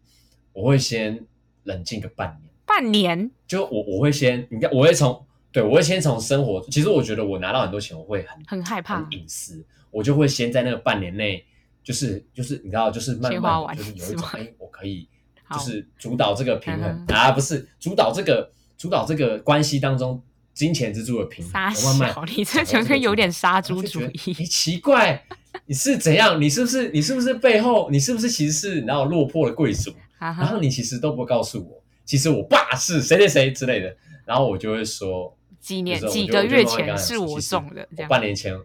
[0.53, 1.21] 我会先
[1.63, 2.49] 冷静个半年。
[2.65, 3.29] 半年？
[3.45, 6.65] 就我我会先，你看，我会从对，我会先从生活。
[6.71, 9.61] 其实我觉得我拿到很多钱，我会很很害怕，很隐私。
[9.89, 11.43] 我就会先在那个半年内，
[11.83, 15.09] 就是就是你知道，就是慢慢就是有一种哎、欸，我可以
[15.51, 20.23] 就是主导这个平衡啊，不是主导这个主导这个关系当中。
[20.53, 24.35] 金钱之柱的平衡，我慢慢，你这觉得有点杀猪主义。
[24.37, 25.25] 你奇怪，
[25.65, 26.39] 你是怎样？
[26.41, 26.89] 你是不是？
[26.91, 27.89] 你是不是背后？
[27.89, 29.93] 你是不是其实是然后落魄的贵族？
[30.19, 33.95] 然后你其实都不告诉我，其实我爸是谁谁谁之类的。
[34.25, 38.55] 然后我就会说，几年几个月前是我中的，这样半年前，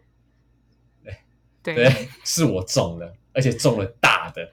[1.63, 4.49] 对 对，是我中了，而且中了大的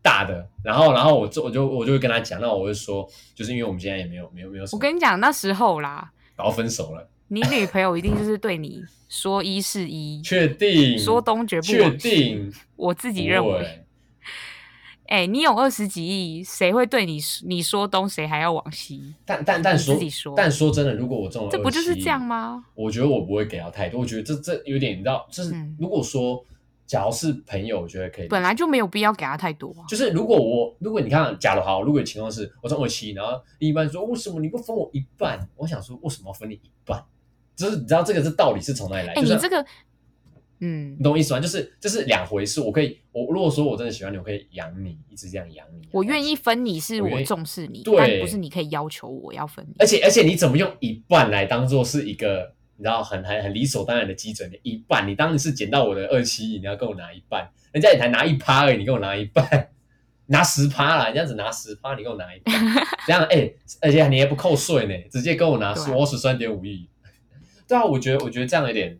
[0.00, 0.48] 大的。
[0.62, 4.78] 然后然后我就我就我就会跟他讲，那我就说，就是因为我们现在也没有没有没有什么。
[4.78, 6.10] 我跟你讲，那时候啦。
[6.38, 12.52] 然后分手了，你女朋友一定就是对你说一是一， 确定说东绝不确定。
[12.76, 13.84] 我自己认为，
[15.06, 19.14] 哎、欸，你有二十几亿，谁会对你你说东，谁还要往西？
[19.26, 19.98] 但但但说
[20.36, 22.64] 但说真的，如果我中了，这不就是这样吗？
[22.76, 26.44] 我觉得我不会给到太多，我觉得这这有点，你知道，就是如果说
[26.88, 28.28] 假如是朋友，我觉得可以。
[28.28, 29.84] 本来就没有必要给他太多啊。
[29.86, 35.46] 就是如果我，如果你看，假如好，如果情况是我中二七，然后另一半说为什么你不分我一半？
[35.54, 37.04] 我想说为什么要分你一半？
[37.54, 39.12] 就是你知道这个是道理是从哪里来？
[39.12, 39.62] 哎、欸，你这个，
[40.60, 41.40] 嗯，你懂我意思吗？
[41.40, 42.62] 就是这是两回事。
[42.62, 45.86] 我可以，我如果说我真的喜欢你，我可以养你，一直这样养你。
[45.92, 49.74] 我愿意分你是我重视你，但，不是你可以要求我要分你。
[49.78, 52.56] 而且而且你怎么用一半来当做是一个？
[52.78, 55.06] 你知道很很很理所当然的基准的，一半。
[55.08, 57.50] 你当你是捡到我的二七亿，你要跟我拿一半。
[57.72, 59.68] 人家也才拿一趴而已，你跟我拿一半，
[60.26, 62.54] 拿十趴啦，人家只拿十趴，你跟我拿一半。
[63.04, 66.88] 这样哎、欸，而且你还不扣税呢，直接跟我拿说十三点五亿。
[67.66, 68.96] 对啊，我觉得我觉得这样有点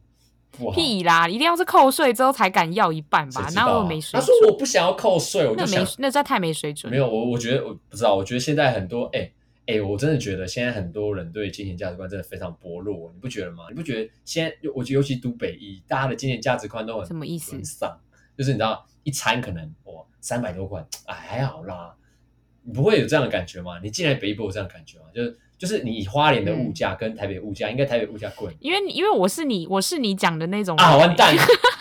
[0.51, 0.75] 不好。
[0.75, 3.49] 屁啦，一定要是扣税之后才敢要一半吧？
[3.55, 4.21] 那我、啊、没水准。
[4.21, 6.91] 他说我不想要扣税，我就想那没那这太没水准。
[6.91, 9.21] 没有，我我觉得我不知道，我觉得现在很多哎。
[9.21, 9.33] 欸
[9.69, 13.67] 哎、欸，我真的觉得现在很多人对金钱价值观真的非常薄弱，你不觉得吗？
[13.69, 17.53] 你不觉得现在，我觉得尤其读北医，大家的金钱价值观都很什么意思？
[17.53, 18.01] 很丧，
[18.35, 21.95] 就是你知道一餐可能哇三百多块，哎还好啦，
[22.63, 23.79] 你不会有这样的感觉吗？
[23.83, 25.05] 你进来北医不会有这样的感觉吗？
[25.15, 31.37] 就是就是你花莲的物价跟台北物价，嗯、应该台北物价贵，因为因为我是你我是你讲的那种啊完蛋。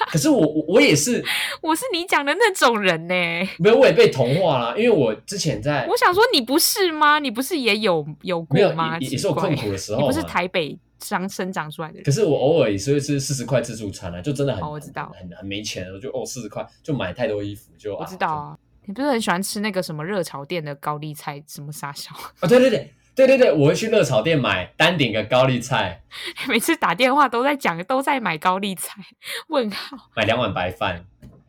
[0.10, 1.22] 可是我我我也是，
[1.62, 3.14] 我是你讲的那种人呢。
[3.60, 5.86] 没有，我也被同化了，因为我之前在。
[5.86, 7.20] 我想说，你不是吗？
[7.20, 8.98] 你不是也有有过吗？
[9.00, 10.00] 也也是有困苦的时候。
[10.00, 12.04] 你不是台北长生长出来的人。
[12.04, 17.94] 可是我偶尔也是会吃四十块自助餐啊，就真的很，哦、我知道，很很没钱，我就哦四十块就买太多衣服就。
[17.98, 22.32] 我知道啊，你不是很喜欢吃那个什么热炒店的高丽菜什么沙小啊？
[22.42, 22.94] 哦，对对对。
[23.18, 26.04] 对对对，我会去热炒店买单点个高丽菜。
[26.48, 29.02] 每次打电话都在讲，都在买高丽菜。
[29.50, 29.98] 问号。
[30.16, 31.04] 买两碗白饭。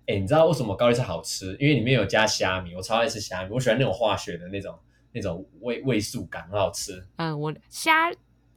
[0.06, 1.54] 哎，你知道为什么高丽菜好吃？
[1.60, 4.74] 因为里面有加虾米，我超爱吃虾米，我喜欢那种化学的那种
[5.12, 7.06] 那种味味素感，很好吃。
[7.16, 8.10] 嗯，我虾，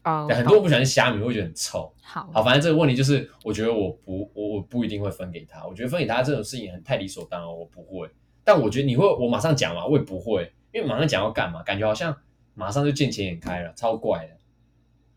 [0.04, 1.94] 呃，很多人不喜欢虾米，会觉得很臭。
[2.02, 5.68] 好，好，反正这个问题就是，我觉得我不，我我不一定会分给他。
[5.68, 8.10] 我觉得分给他这种事情很太理所当然，我不会。
[8.46, 11.62] 但我觉得你会，我马上讲嘛，我也不会，因为马上讲要干嘛？
[11.64, 12.16] 感觉好像。
[12.54, 14.38] 马上就见钱眼开了，超怪的，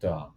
[0.01, 0.31] 对啊，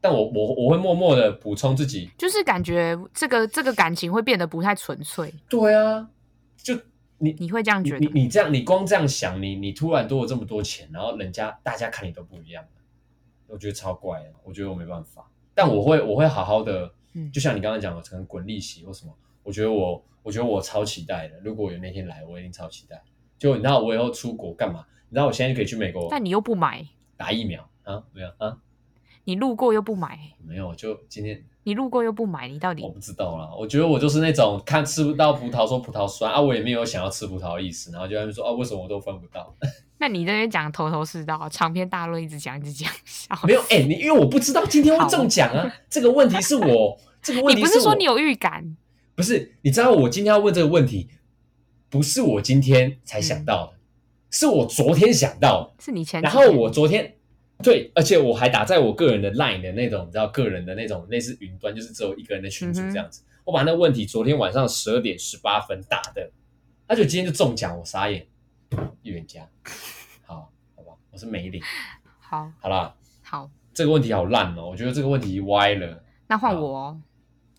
[0.00, 5.32] 但我我我会默默的补充自己，就是感觉这个这个感情会变得不太纯粹。
[5.48, 6.08] 对啊，
[6.56, 6.74] 就
[7.18, 7.98] 你你会这样觉得？
[7.98, 12.64] 你你，你这样你光这样想，你你突然多了这么多钱，然后人家大家看你都不一样，
[13.46, 14.32] 我觉得超怪的。
[14.44, 21.40] 我觉得我没办法，但我会我会好好的，嗯，就像你刚刚讲的，可能滚利息或什么，我觉得我我觉得我超期待的。
[21.40, 23.02] 如果有那天来，我一定超期待。
[23.38, 24.84] 就你知道我以后出国干嘛？
[25.10, 28.02] 你知道我现在就可以去美国，但你又不买打疫苗啊？
[28.12, 28.58] 没有啊？
[29.24, 30.18] 你路过又不买？
[30.42, 32.82] 没有，就今天你路过又不买，你到底？
[32.82, 33.50] 我不知道啦。
[33.58, 39.54] 我觉得我就是那种看吃不到葡萄说葡萄酸啊，我也没有想要吃葡萄的意思，然后就在那边说啊，为什么我都分不到？
[40.00, 42.90] 那你这边讲头头是道，长篇大论一直讲一直讲，
[43.44, 48.76] 没有哎、欸，你因为我不知道今天会中奖啊，这个问题是我 这个问题不是说你有预感？
[49.14, 51.08] 不是，你知道我今天要问这个问题，
[51.90, 53.72] 不是我今天才想到的。
[53.72, 53.77] 嗯
[54.30, 57.16] 是我昨天想到的，是你前，然后我昨天
[57.62, 63.22] 对，而且我还打在我个人的 Line 的那种，你知道个人的那种类似云端，就是只有一个人的群组这样子。
[63.22, 66.30] 嗯、我把那个问题昨天晚上十二点十八分打的，
[66.86, 68.26] 他就今天就中奖，我傻眼。
[69.02, 69.48] 预言家，
[70.26, 71.62] 好，好吧，我是梅林，
[72.20, 76.04] 好，好啦，好，这个问题好烂哦，我觉得这个问题歪了。
[76.26, 77.00] 那换我、哦，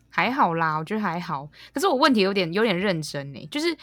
[0.09, 1.49] 还好啦，我觉得还好。
[1.73, 3.75] 可是我问题有点有点认真呢，就是。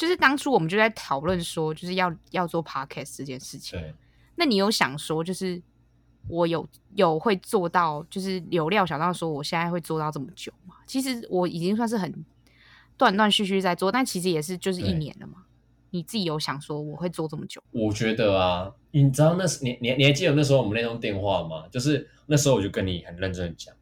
[0.00, 3.78] 就是当初我们就在讨论说，就是要要做 podcast 这件事情。
[3.78, 3.94] 对。
[4.36, 5.60] 那你有想说，就是
[6.26, 10.76] 我有有会做到，就是有料想到说，我现在会做到这么久吗？
[10.86, 12.24] 其实我已经算是很
[12.96, 15.44] 断断续续在做，但其实也是就是一年了嘛。
[15.90, 17.62] 你自己有想说我会做这么久？
[17.70, 21.68] 我觉得啊，你知道那时你你你还记得那时候我们那通电话吗？
[21.68, 23.74] 就是那时候我就跟你很认真的讲，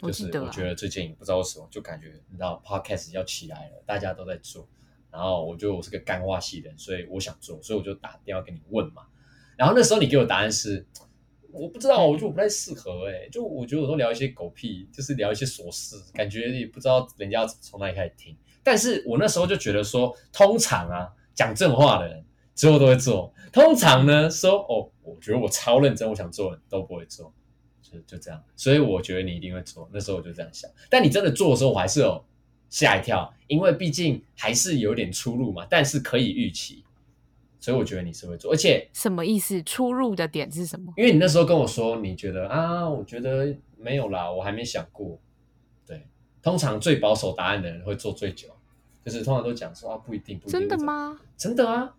[0.00, 4.68] 就是我觉得最近不知道为什么就感觉你知道 podcast 要起来了，大家都在做。
[5.10, 9.02] 然后我觉得我是个干话系的人，所以我想做，所以我就打电话给你问嘛。
[9.56, 10.86] 然后那时候你给我答案是，
[11.50, 18.36] 我不知道，我就不太适合哎、就我觉得我都聊一些狗屁，就是聊一些琐事，感觉也不知道人家从哪里开始听。
[18.62, 23.32] 但是我那时候就觉得说，通常啊，讲正话的人之后都会做。
[23.50, 27.32] 通常呢，说哦，我觉得我超认真，我想做的都不会做，
[27.82, 28.44] 就就这样。
[28.54, 29.88] 所以我觉得你一定会做。
[29.92, 30.70] 那时候我就这样想。
[30.90, 32.24] 但你真的做的时候，我还是有。
[32.68, 36.84] 吓一跳，因为毕竟还是有点出入嘛，但是可以预期，
[37.58, 39.62] 所以我觉得你是会做，而且什么意思？
[39.62, 40.92] 出入的点是什么？
[40.96, 45.18] 因为你那时候跟我说，你觉得啊，我觉得没有啦，我还没想过。
[45.86, 46.06] 对，
[46.42, 48.48] 通常最保守答案的人会做最久，
[49.04, 50.60] 就是通常都讲说啊，不一定，不一定。
[50.60, 51.18] 真的吗？
[51.36, 51.94] 真的啊，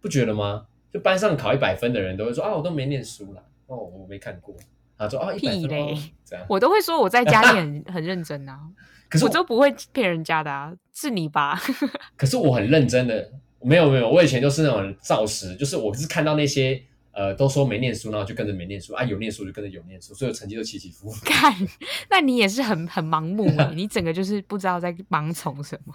[0.00, 0.66] 不觉得吗？
[0.92, 4.54] 就班上考一百分的人都会说啊，我都没念书啦，哦，我没看过。
[4.98, 8.58] 他说啊，一百分嘞，哦、这样 我都会说我在家里很很认真啊，
[9.08, 11.60] 可是我，我都不会骗人家的啊，是你吧？
[12.16, 13.30] 可是我很认真的，
[13.60, 16.82] 没有没有，我以前就是那种造势，就是我是看到那些
[17.12, 21.24] 呃都说没念书，然后就跟着没念书啊，有念书就跟着有念书，所以成绩都起起伏伏。
[21.24, 21.52] 看，
[22.10, 25.94] 那你也是很很盲目哎，你整个就是不知道在盲从什么，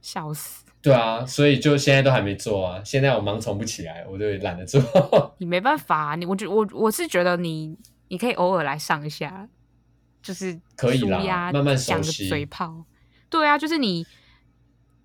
[0.00, 0.64] 笑死。
[0.80, 5.34] 对啊，所以就现在都还没做啊，现在我盲从不起来，我就懒得做。
[5.38, 7.76] 你没办法啊，你我觉我我是觉得你。
[8.08, 9.48] 你可以偶尔来上一下，
[10.22, 12.28] 就是可以啦，慢慢熟悉。
[12.28, 12.84] 讲个嘴炮，
[13.28, 14.06] 对啊，就是你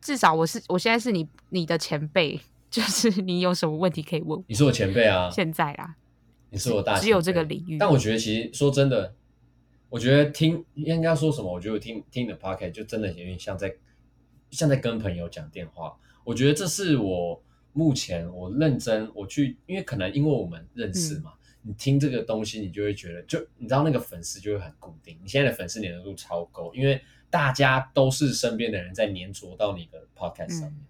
[0.02, 4.44] 至少我是我现在是你你的前辈，就是你有什么问题可以问我。
[4.48, 5.96] 你是我前辈啊，现在啦，
[6.50, 7.78] 你是我大，只有这个领域。
[7.78, 9.16] 但我觉得其实说真的，
[9.90, 11.52] 我觉得听应该说什么？
[11.52, 13.76] 我觉得听听你的 podcast 就真的有点像在
[14.52, 15.96] 像在跟朋友讲电话。
[16.24, 17.42] 我觉得这是我
[17.74, 21.32] 目前我认真我去，因为可能因为我们认识嘛。
[21.34, 21.39] 嗯
[21.70, 25.16] 你听这个东西，你就会觉得，就你知道那个粉丝就会很固定。
[25.22, 30.86] 你现在的粉丝黏度超高，因为大家都是身边的人在粘着到你的 podcast 上面，嗯、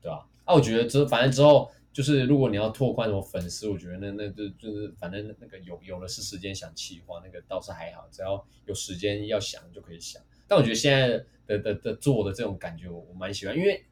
[0.00, 0.24] 对吧？
[0.44, 10.22] 啊，我觉得之反正之后就是，如果你要拓宽什么粉丝，我觉得那那就就是反正那个有有的是时间想企划，那个倒是还好，只要有时间要想就可以想。
[10.46, 11.08] 但我觉得现在
[11.48, 13.84] 的的的，做的这种感觉，我我蛮喜欢，因为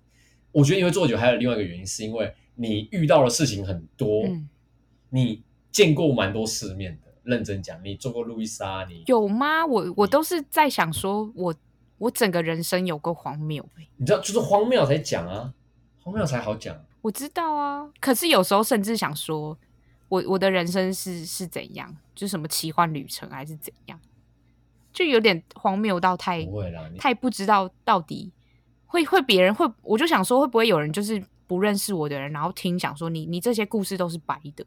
[0.52, 4.48] 我觉得你会做久，还有另外一个原因，是因为你遇到的事情很多，嗯、
[5.08, 5.42] 你。
[5.78, 9.64] 见过蛮多世面的，认真讲，你做过路易莎，你有吗？
[9.64, 11.54] 我我都是在想说，我
[11.98, 13.64] 我整个人生有够荒谬，
[13.96, 15.54] 你知道，就是荒谬才讲啊，
[16.02, 16.76] 荒谬才好讲。
[17.00, 19.56] 我知道啊，可是有时候甚至想说，
[20.08, 24.00] 我我的人生是是怎样，就是什么奇幻旅程还是怎样，
[24.92, 28.32] 就有点荒谬到太不会啦，太不知道到底
[28.86, 34.66] 会会别人会，我就想说，会不会有人就是不认识我的人，然后听想说你你这些故事都是白的。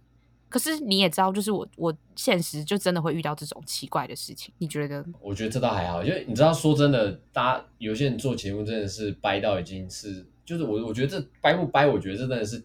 [0.51, 4.53] 可是你也知道，就是我我现实就真的会遇到这种奇怪的事情。
[4.59, 5.03] 你觉得？
[5.19, 12.63] 我觉得这倒还好，因为你知道，说真的，大家有些人做节目真的是掰到已经是，就是我我觉得这掰不掰，我觉得这真的是，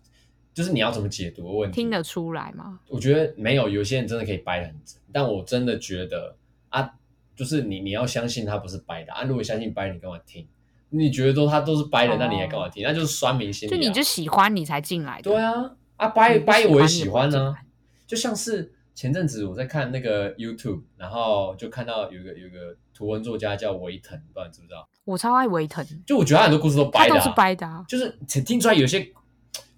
[0.52, 1.74] 就是你要怎么解读的问题。
[1.80, 2.80] 听得出来吗？
[2.88, 6.36] 我觉得没有，有些人真的可以掰得很真，但我真的觉得
[6.70, 6.92] 啊，
[7.36, 9.22] 就是你你要相信他不是掰的啊。
[9.22, 10.46] 如果相信掰，你干嘛听？
[10.90, 12.82] 你觉得都他都是掰的，哦、那你还干嘛听？
[12.84, 13.70] 那就是酸明星、啊。
[13.70, 15.30] 就你就喜欢你才进来的。
[15.30, 17.62] 对啊，啊掰掰我也喜欢呢、啊。
[18.06, 24.88] 就像是前阵子我在看那个 YouTube，然后就看到有一个有一个图文作家叫维腾，不知道你知不知道？
[25.04, 29.06] 我超爱维腾，就我觉得他很多故事都掰的、啊，都是掰的、啊，就是听出来有些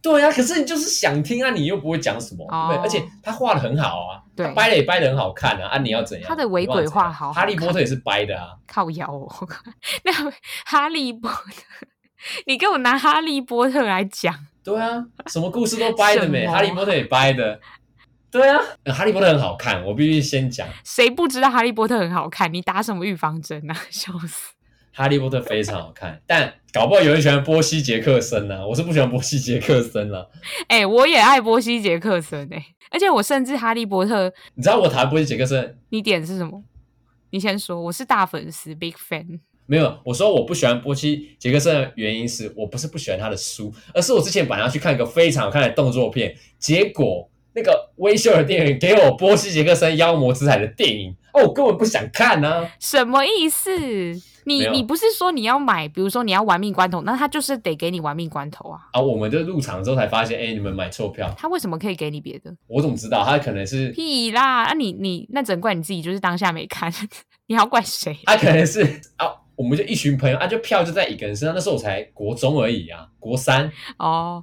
[0.00, 2.86] 对啊，可是你就是想听啊，你又不会讲什么，哦、对不对？
[2.86, 6.28] 而且他画的很好啊，对，掰的也掰的很好看啊，啊，你要怎样？
[6.28, 9.28] 他的尾鬼画好，好，哈利波特也是掰的啊，靠腰哦，
[10.04, 10.12] 那
[10.64, 11.86] 哈利波特，
[12.46, 17.60] 你给我拿哈利波特来讲，对啊，什么故事都掰的没，哈利波特也掰的。
[18.30, 20.68] 对啊，哈利波特很好看，我必须先讲。
[20.84, 22.52] 谁不知道哈利波特很好看？
[22.52, 23.74] 你打什么预防针啊？
[23.90, 24.52] 笑死！
[24.92, 28.66] 哈利波特非常好看，但搞不好有人喜欢波西杰克森啊。
[28.66, 30.28] 我是不喜欢波西杰克森了。
[30.66, 36.62] 哎、欸，我也爱波西杰克森哎、欸，而且我甚至哈利波特，你知道我谈波西杰克森，你点是什么？
[37.30, 39.40] 你先说，我是大粉丝，big fan。
[39.66, 47.30] 没有，我说我不喜欢波西杰克森的原因是我不是不喜欢他的书，而是我之前本来要去看一个非常好看的动作片，结果。
[47.58, 52.70] 那个微秀的电影给我波西杰克森妖魔之海的电影哦，我根本不想看呢、啊。
[52.78, 53.70] 什么意思？
[54.44, 58.80] 你你不是说你要买，比如说你要玩命关头，那他就是得给你玩命关头啊。
[58.92, 61.30] 啊，我们就入场之后才发现，哎、欸，你们买错票。
[61.36, 62.54] 他为什么可以给你别的？
[62.66, 63.22] 我怎么知道？
[63.24, 64.64] 他可能是屁啦！
[64.64, 66.90] 啊你，你你那只能怪你自己，就是当下没看，
[67.48, 68.16] 你要怪谁？
[68.24, 68.82] 他可能是
[69.16, 71.54] 啊，我们就一群朋友啊，就票就在一个人身上。
[71.54, 73.70] 那时候我才国中而已啊，国三。
[73.98, 74.42] 哦，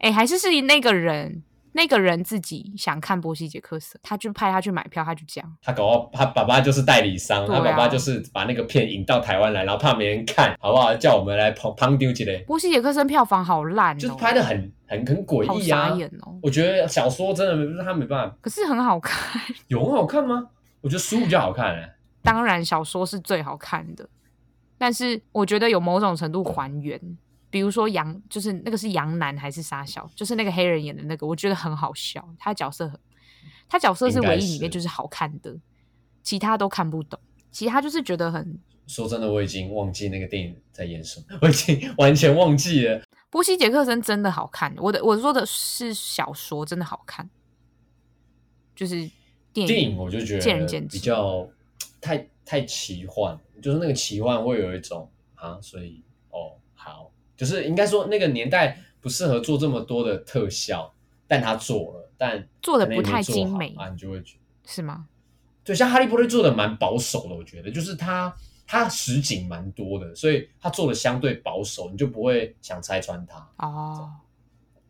[0.00, 1.42] 哎、欸，还是是那个人。
[1.78, 5.56] 那个人自己想看波西杰克森，他就派他去买票，他就这样。
[5.62, 10.92] 他搞到他爸爸就是代理商，啊、他爸爸就是把那个片引到台湾来，然后怕没人看，好不好？
[10.96, 12.36] 叫我们来捧捧丢起来。
[12.48, 15.96] 波西杰克森票房好烂、哦，就是拍的很很很诡异啊！
[16.22, 19.40] 哦、我觉得小说真的没他没办法，可是很好看。
[19.68, 20.48] 有很好看吗？
[20.80, 21.94] 我觉得书比较好看哎、欸。
[22.24, 24.08] 当然小说是最好看的，
[24.76, 27.00] 但是我觉得有某种程度还原。
[27.50, 32.26] 比如说杨，就是那个是杨楠还是沙小，就是那个黑人演的那个，我觉得很好笑。
[32.38, 32.98] 他角色很，
[33.68, 35.56] 他角色是唯一里面就是好看的，
[36.22, 37.18] 其他都看不懂。
[37.50, 38.58] 其他就是觉得很……
[38.86, 43.02] 说真的，我已经忘记那个电影在演什么， 我已经完全忘记了。
[43.30, 47.28] 波西杰克森真的好看，我的我说的是小说，真的好看。
[48.74, 48.94] 就是
[49.52, 51.48] 电影，电影我就觉得见仁见智比较
[52.00, 56.67] 太太奇幻，就是那个奇幻会有一种啊，所以哦好。
[57.38, 60.92] 就是应该说那个年代不适合做这么多的特效，
[61.26, 65.08] 但他做了，但做的不太精美啊，你就会觉得是吗？
[65.64, 68.34] 对，像哈利波特做的蛮保守的，我觉得就是他
[68.66, 73.48] 他实景蛮多的，所以他做的相对保守，你就不会想拆穿他。
[73.58, 74.12] 哦，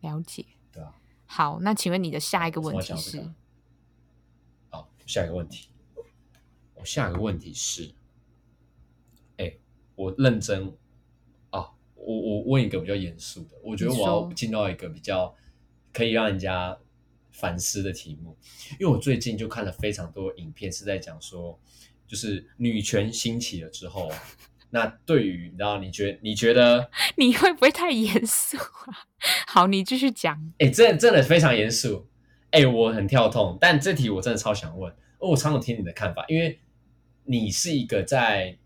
[0.01, 0.45] 了解。
[0.71, 0.91] 对啊。
[1.25, 3.29] 好，那请问你的下一个问题是？
[4.69, 5.69] 好，下一个问题。
[6.75, 7.91] 我下一个问题是，
[9.35, 9.53] 哎，
[9.95, 10.71] 我认真啊，
[12.05, 15.35] 我我问一个比较严肃的，我觉得我要进到一个比较
[15.93, 16.77] 可以让人家
[17.31, 18.37] 反思的题目，
[18.79, 21.59] 因为我最近就看了非常多影片，是在讲说，
[22.07, 24.11] 就是女权兴起了之后，
[24.69, 29.07] 那对于你知道，你觉你觉得 你会不会太严肃啊？
[29.47, 30.53] 好，你继续讲。
[30.59, 32.07] 哎，真的真的非常严肃。
[32.51, 36.59] 哎，我很跳痛，但这题我真的超想问，我常常听你的看法，因为。
[37.31, 38.57] 你是一个在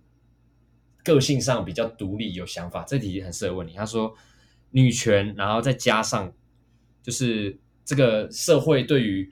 [1.04, 3.74] 个性上比较独立、有想法，这题很适合问你。
[3.74, 4.16] 他说，
[4.72, 6.32] 女权，然后再加上
[7.02, 9.32] 就是这个社会对于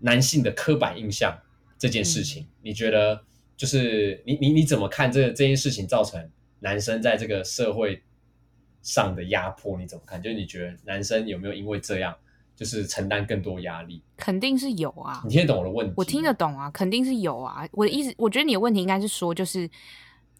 [0.00, 1.36] 男性的刻板印象
[1.78, 3.24] 这件事情，嗯、你觉得
[3.56, 6.30] 就是你你你怎么看这个这件事情造成
[6.60, 8.02] 男生在这个社会
[8.82, 9.78] 上的压迫？
[9.78, 10.20] 你怎么看？
[10.22, 12.14] 就是你觉得男生有没有因为这样？
[12.54, 15.22] 就是承担更多压力，肯定是有啊。
[15.24, 15.94] 你听得懂我的问题？
[15.96, 17.66] 我听得懂啊，肯定是有啊。
[17.72, 19.68] 我的意思，我觉得你的问题应该是说，就是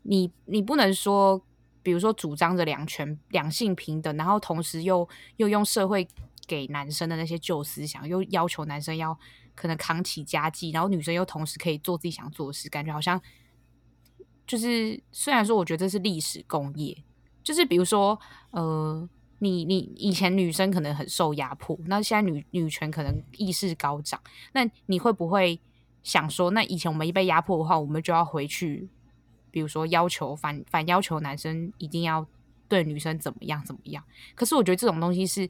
[0.02, 1.42] 你你不能说，
[1.82, 6.06] 比如说主张着两权、两性平等，然后同时又又用社会
[6.46, 9.18] 给男生的那些旧思想，又要求男生要
[9.54, 13.20] 可能扛起家计，然后女生又同时可以做自己想做的事，感觉好像
[14.46, 17.02] 就是虽然说，我觉得这是历史共业，
[17.42, 18.18] 就是比如说
[18.50, 19.08] 呃。
[19.38, 24.20] 你你以前女生可能很受压迫，那现在女女权可能意识高涨，
[24.52, 25.58] 那你会不会
[26.04, 28.88] 想说，那以前我们一被压迫的话，我们就要回去，
[29.52, 32.26] 比如说要求反反要求男生一定要
[32.66, 34.02] 对女生怎么样怎么样？
[34.34, 35.48] 可是我觉得这种东西是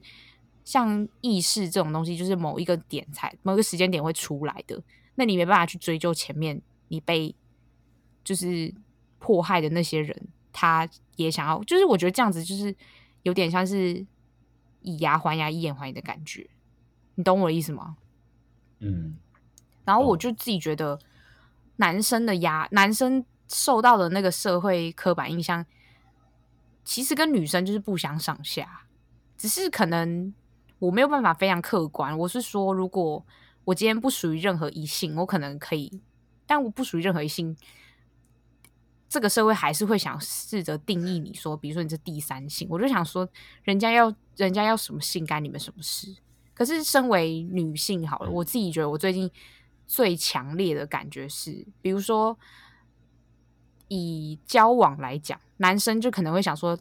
[0.63, 4.79] 像意识这种东西，就是某一个点才某一个时间点会出来的，
[5.15, 7.33] 那你没办法去追究前面你被
[8.23, 8.71] 就是
[9.17, 12.75] 迫害的那些人，他也想要，就是我觉得这样子就是。
[13.23, 14.05] 有点像是
[14.81, 16.49] 以牙还牙、以眼还眼的感觉，
[17.15, 17.95] 你懂我的意思吗？
[18.79, 19.15] 嗯。
[19.85, 20.99] 然后我就自己觉得，
[21.77, 23.23] 男生的压，男生
[23.53, 25.65] 受到的那个社会刻板印象，
[26.83, 28.87] 其实跟女生就是不相上下，
[29.37, 30.33] 只是可能
[30.79, 32.17] 我没有办法非常客观。
[32.17, 33.25] 我是说，如果
[33.65, 36.01] 我今天不属于任何一性，我可能可以，
[36.45, 37.55] 但我不属于任何一性。
[39.07, 43.29] 这个社会还是会想试着定义你说，比如说你是第三性，我就想说，
[43.61, 46.15] 人家要人家要什么性干你们什么事？
[46.55, 49.29] 可是身为女性好了，我自己觉得我最近
[49.85, 52.35] 最强烈的感觉是，比如说
[53.93, 56.77] 以交往来讲，男生就可能会想说，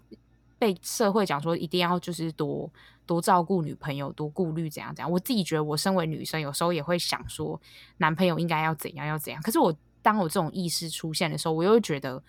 [0.58, 2.70] 被社会讲说一定要就是多
[3.04, 5.10] 多照顾女朋友，多顾虑怎样怎样。
[5.10, 7.60] 我自己觉得我身为女生，有时候也会想说，
[7.98, 9.42] 男朋友应该要怎样要怎样。
[9.42, 9.74] 可是我。
[10.04, 12.20] 当我这种意识出现的时候，我又会觉得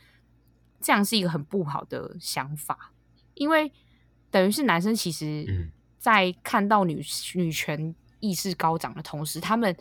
[0.80, 2.92] 这样是一个很不好的想法，
[3.34, 3.72] 因为
[4.30, 7.04] 等于是男生其实，在看到女
[7.34, 9.76] 女权意识高涨的同时，他们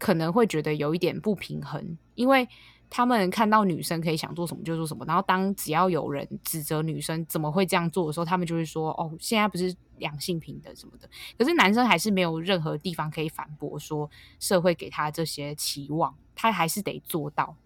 [0.00, 2.48] 可能会觉得有一点不平衡，因为
[2.94, 16.14] 他们看到女生可以想做什么就做什么，然后当只要有人指责女生怎么会这样做的时候，他们就会说：“哦，现在不是两性平等什么的。”可是男生还是没有任何地方可以反驳说社会给他这些期望。
[16.34, 17.56] 他还是得做到，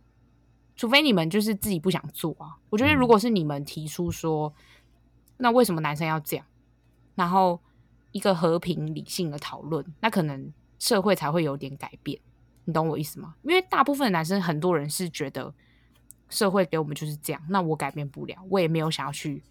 [0.77, 2.59] 除非你们就是自己不想做啊。
[2.70, 4.55] 我觉得，如果是你们提出说，
[5.39, 6.47] 那为什么男生要这样？
[7.16, 7.61] 然后
[8.12, 12.20] 一个和平理性的讨论，那可能社会才会有点改变。
[12.66, 13.34] 你懂我意思吗？
[13.42, 15.54] 因为大部分的男生，很多人是觉得
[16.28, 19.42] 社会给我们就是这样，那我改变不了，我也没有想要去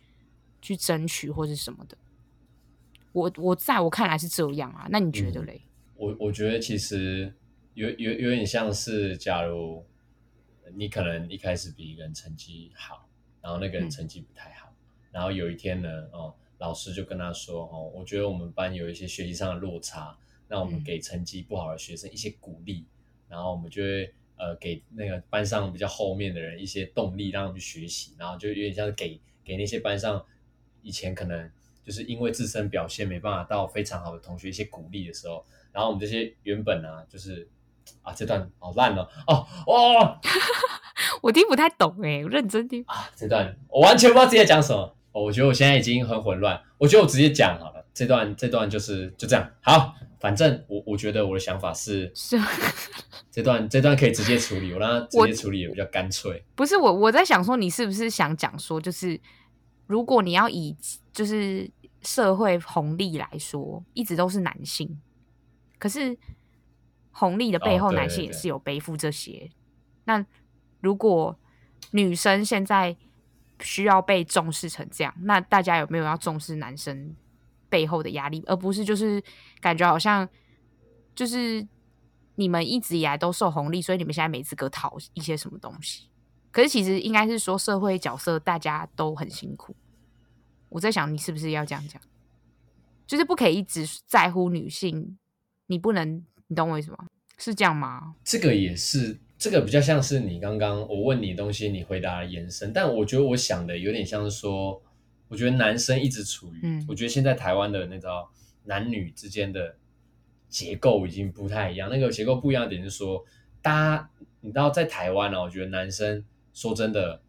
[0.61, 1.97] 去争取或是什么的。
[3.11, 5.63] 我我在我看来是这样啊，那你觉得嘞？
[5.63, 7.33] 嗯，我我觉得其实。
[7.75, 9.85] 有有有点像是，假如
[10.75, 13.05] 你可能一开始比一个人成绩好，
[13.41, 22.94] 然后那个人成绩不太好，嗯、然后有一天呢，哦，老师就跟他说，哦，我觉得我们班有一些学习上的落差，那我们给成绩不好的学生一些鼓励，嗯、
[23.27, 30.23] 然后我们就会呃给那个班上比较后面的人一些动力，让他们去学习，然后就有点像是给给那些班上
[30.81, 31.49] 以前可能
[31.83, 37.47] 就是因为自身表现没办法到非常好的同学一些鼓励的时候，然后我们这些原本呢、啊、就是。
[38.01, 40.19] 啊，这段好烂了哦哦，
[41.21, 44.81] 我听不太懂哎，我认真听啊，这段我完全不知道自己在讲什么。
[45.11, 47.74] 哦，我觉得我现在已经很混乱，我觉得我直接讲好了。
[47.95, 52.37] 这段这段就是就这样，好，反正我我觉得我的想法是， 是
[53.31, 56.45] 这段这段可以直接处理，我让他直接处理也比较干脆。
[56.53, 59.19] 不是我我在想说，你是不是想讲说，就是
[59.87, 60.75] 如果你要以
[61.11, 61.71] 就是
[62.01, 65.01] 社会红利来说，一直都是男性，
[65.79, 66.15] 可是。
[67.17, 69.49] 红利的背后，男性也是有背负这些。
[70.03, 70.25] 那
[70.81, 71.39] 如果
[71.91, 72.93] 女生现在
[73.61, 77.15] 需要被重视成这样，那大家有没有要重视男生
[77.69, 79.21] 背后的压力，而不是就是
[79.59, 80.27] 感觉好像
[81.13, 81.67] 就是
[82.35, 86.09] 你们一直以来都受红利，所以你们现在没资格讨一些什么东西。
[86.51, 89.75] 可是其实应该是说社会角色大家都很辛苦。
[90.69, 92.01] 我在想，你是不是要这样讲？
[93.05, 95.17] 就是不可以一直在乎女性，
[95.67, 97.05] 你不能，你懂我意思吗？
[97.37, 98.15] 是这样吗？
[98.23, 102.73] 这个也是，这个比较像是你刚刚我问你东西，你回答的延伸。
[102.73, 104.81] 但我觉得我想的有点像是说，
[105.27, 108.09] 我觉得男生一直处于，嗯，我觉得现在台湾的那种
[108.63, 109.75] 男女之间的
[110.49, 111.89] 结构已经不太一样。
[111.89, 113.25] 那个结构不一样的点是说，
[113.61, 114.09] 大家
[114.41, 116.23] 你知道，在台湾呢，我觉得男生
[116.53, 117.21] 说真的，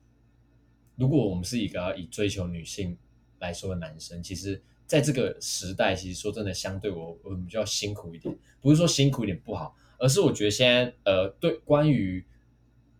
[0.97, 2.97] 如果我们是一个以追求女性
[3.39, 4.63] 来说的男生，其实。
[4.87, 12.25] 在这个时代，其实说真的，相对我我们就要辛苦一点，不是说辛苦一点不好，而是我觉得现在呃，对关于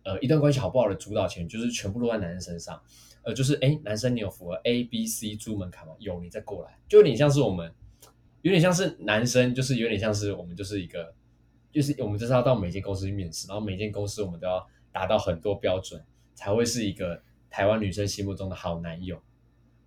[0.03, 2.83] 呃一段关系好不好的主导权，就是全部落在男生身上，
[3.27, 5.93] 呃，就是哎，男生你有符合 A、B、C 猪门槛吗？
[5.99, 7.71] 有，你再过来，就有点像是我们，
[8.41, 11.13] 有点像是男生，就是有点像是我们就是一个，
[11.71, 16.01] 就是我们就是要到每间公司去面试，然后每间公司我们都要达到很多标准，
[16.33, 19.21] 才会是一个台湾女生心目中的好男友，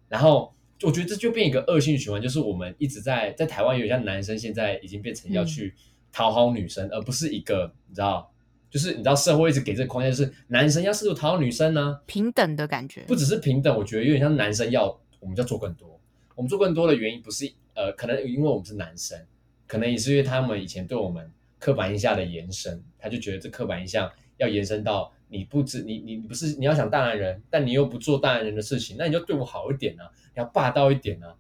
[0.09, 0.55] 然后。
[0.83, 5.75] 我觉得这就变一个恶性循环，就是我们一直在在台湾，有点像男生现在已经变成要去
[6.11, 8.33] 讨好女生，嗯、而不是一个你知道，
[8.71, 14.87] 就是你知道社会一直给这个框架，就是男生要试图讨好女生呢、啊，平等的感觉，不只是平等，我觉得有点像男生要
[15.19, 16.01] 我们要做更多，
[16.35, 19.19] 我们做更多的原因不是呃，可能因为我们是男生，
[19.67, 25.13] 可能也是因为他们以前对我们刻板印象的延伸，他就觉得这刻板印象要延伸到。
[25.33, 30.03] 你不知你你你不是你要想大男人，但你又不做大男人的事情，那你就对我好一点啊！
[30.35, 31.33] 你要霸道一点啊！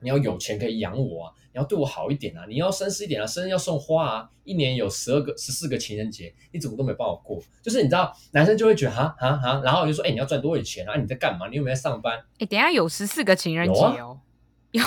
[0.00, 1.32] 你要有钱可以养我啊！
[1.52, 2.44] 你要对我好一点啊！
[2.48, 3.26] 你要绅士一点啊！
[3.26, 4.28] 生日要送花啊！
[4.44, 7.42] 一年有十二个十四个情人节，你怎么都没帮我过？
[7.62, 10.96] 就是你知道，男生就会觉得哈哈哈，然后我就说，哎、欸，你要赚多少钱啊？
[10.96, 11.48] 你在干嘛？
[11.48, 12.18] 你有没有在上班？
[12.18, 14.20] 哎、欸，等一下有十四个情人节哦，
[14.70, 14.82] 有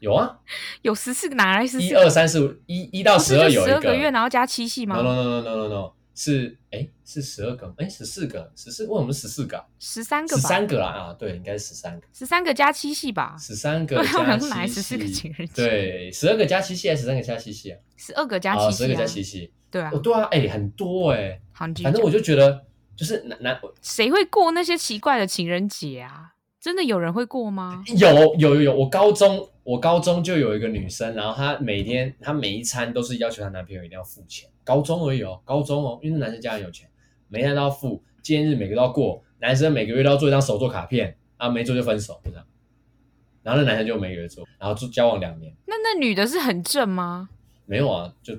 [0.00, 0.38] 有啊，
[0.82, 1.82] 有十四个哪来十四？
[1.82, 5.92] 一二三四五一一到十二有十二个月，然后加七夕吗？No no no no no no no。
[6.20, 9.64] 是哎，是十二个哎，十四个，十四为什么十四个、啊？
[9.78, 13.36] 十三个，十三个啦啊，对，应该是十三个，十三个加七夕吧？
[13.38, 17.78] 十三个 加七夕，对，十二个加七夕还是十三个加七夕啊？
[17.96, 22.64] 十二个加七夕，十二个加七夕，对啊，哦，对啊，哎，很多哎，反正我就觉得，
[22.96, 26.32] 就是男男，谁会过那些奇怪的情人节啊？
[26.60, 27.84] 真的有人会过吗？
[27.96, 34.50] 有有有有，我高中我高中就有一个女生，然后她每天她每一餐都是要求她男朋友一定要付钱。
[34.68, 36.86] 高中而已哦，高中哦，因为男生家很有钱，
[37.28, 42.44] 每天都要付，纪念日每个都要过，男生每个月都要做一张手作卡片，啊，没做就分手，就这样。
[43.42, 45.50] 然后那男生就每个月做，然后就交往两年。
[45.64, 47.30] 那那女的是很正吗？
[47.64, 48.36] 没有啊，就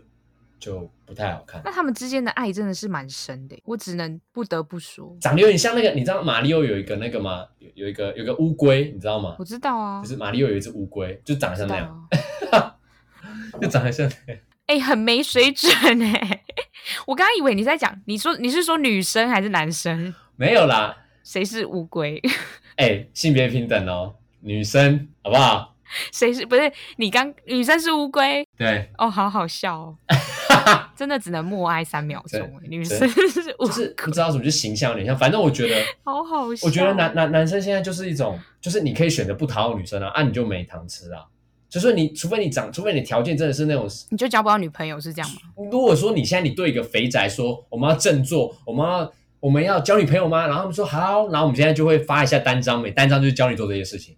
[0.59, 1.63] 就不太好看。
[1.65, 7.43] 那他们之间的爱真的是蛮深的，我只能不得不说，长得有点像那个，你知道马里奥有一个那个吗？
[7.57, 9.35] 有有一个有一个乌龟，你知道吗？
[9.39, 12.07] 我知道啊，就是马里奥有一只乌龟，就长得像那样，
[12.51, 12.77] 啊、
[13.59, 14.43] 就长得像那样。
[14.69, 16.43] 哎、欸，很没水准哎！
[17.07, 20.13] 我刚刚以为你在讲，你说你是说女生还是男生？
[20.35, 22.21] 没有啦，谁是乌龟？
[22.77, 25.75] 哎、欸，性别平等哦，女生好不好？
[26.11, 28.47] 谁是不是你刚女生是乌龟？
[28.55, 29.97] 对哦，好好笑哦，
[30.95, 32.61] 真的只能默哀三秒钟。
[32.61, 36.67] 女生是乌是不知道怎么就形象有点像，反正我觉得好好笑。
[36.67, 41.25] 我觉得男男男生现在就是一种，就是你可以选择不讨好女生啊，啊你就没糖吃啊。
[41.69, 45.37] 就是你，除非你长，除非你条件真的是那种，你就交不到女朋友是这样吗？
[45.71, 50.47] 如果说你现在你对一个肥宅说我们要振作，我们要我们要交女朋友吗？
[50.47, 54.15] 然后他们说好，然后我们现在就会发一下单张，每单张就是教你做这些事情。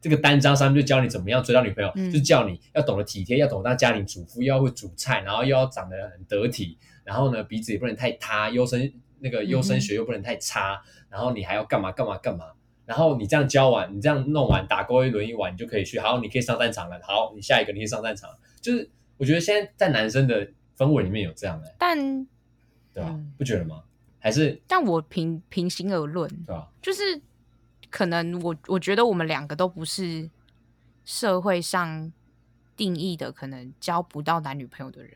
[0.00, 12.44] 这个单张上面就教你怎么样追到女朋友，嗯、就叫你要懂得体贴，要懂得当家庭主妇，又要会煮菜，然后又要长得很得体，然后呢鼻子也不能太塌，优生那个优生学又不能太差，嗯、然后你还要干嘛干嘛干嘛。
[12.88, 16.00] 然后你这样教完，你这样弄完，打勾一轮一完，你就可以去。
[16.00, 16.98] 好，你可以上战场了。
[17.02, 18.30] 好，你下一个你可以上战场。
[18.62, 21.98] 就是我觉得现在在男生的氛围里面有这样的，但
[22.94, 23.10] 对吧？
[23.10, 23.82] 嗯、不觉得吗？
[24.18, 24.58] 还是？
[24.66, 26.66] 但我平平心而论，对吧？
[26.80, 27.20] 就是
[27.90, 30.30] 可能我我觉得我们两个都不是
[31.04, 32.10] 社会上
[32.74, 35.14] 定义的可能交不到男女朋友的人，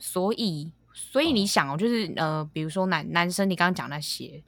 [0.00, 4.42] 所以所以你想哦，就是呃，比如说男男生，你刚刚讲那些。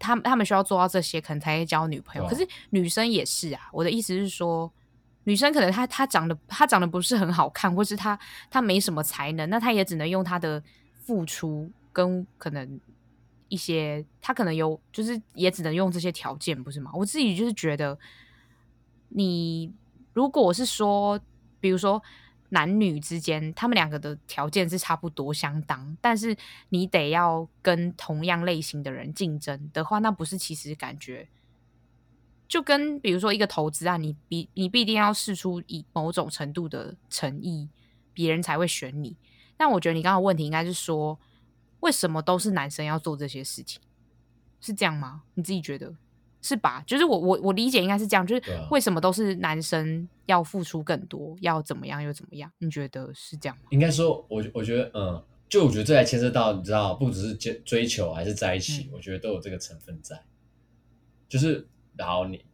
[0.00, 2.26] 他们他们需要做到这些，可能才可以交女朋友。
[2.26, 3.68] 可是女生也是啊。
[3.72, 4.72] 我的意思是说，
[5.24, 8.18] 女生可能她她长得她长得不是很好看，或是她
[8.50, 10.60] 她没什么才能，那她也只能用她的
[11.04, 12.80] 付出跟可能
[13.48, 16.90] 一些，她可能有就是也只能用这些条件，不是吗？
[16.94, 17.98] 我自己就是觉得，
[19.10, 19.72] 你
[20.14, 21.20] 如果是说，
[21.60, 22.02] 比如说
[22.50, 26.36] 男女之间，他们两个的条件是差不多相当，但是
[26.68, 31.28] 你得要跟同样类型的人竞争的话，那不是其实感觉
[32.46, 37.68] 就跟比如说一个投资啊，你必你必定要试出以某种程度的诚意，
[38.12, 39.16] 别人才会选你。
[39.56, 41.18] 但我觉得你刚刚问题应该是说，
[41.80, 43.80] 为什么都是男生要做这些事情？
[44.60, 45.22] 是这样吗？
[45.34, 45.94] 你自己觉得？
[46.42, 46.82] 是吧？
[46.86, 52.50] 就是我我我理解应该是这样，就是为什么都是男生要付出更多，要怎么样又怎么样？
[52.58, 53.64] 你觉得是这样吗？
[53.70, 60.18] 应该说，我我觉得，嗯，就我觉得这还牵涉到，你知道，不只是追追求还是在一起，嗯，我觉得都有这个成分在。
[61.28, 62.44] 就是，然后你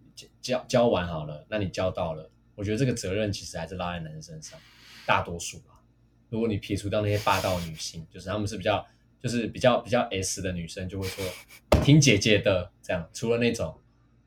[0.40, 4.58] 交交完好了，那你交到了，我觉得这个责任其实还是拉在男生身上，
[5.06, 5.80] 大多数吧。
[6.28, 8.84] 如果你撇除掉那些霸道女性，就是他们是比较。
[9.26, 11.24] 就是比较比较 S 的女生就会说
[11.82, 13.76] 听姐姐的这样，除了那种，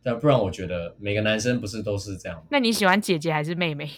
[0.04, 2.46] 但不然我觉得每个男生不是都是这样。
[2.52, 3.90] 那你喜欢姐姐还是妹妹？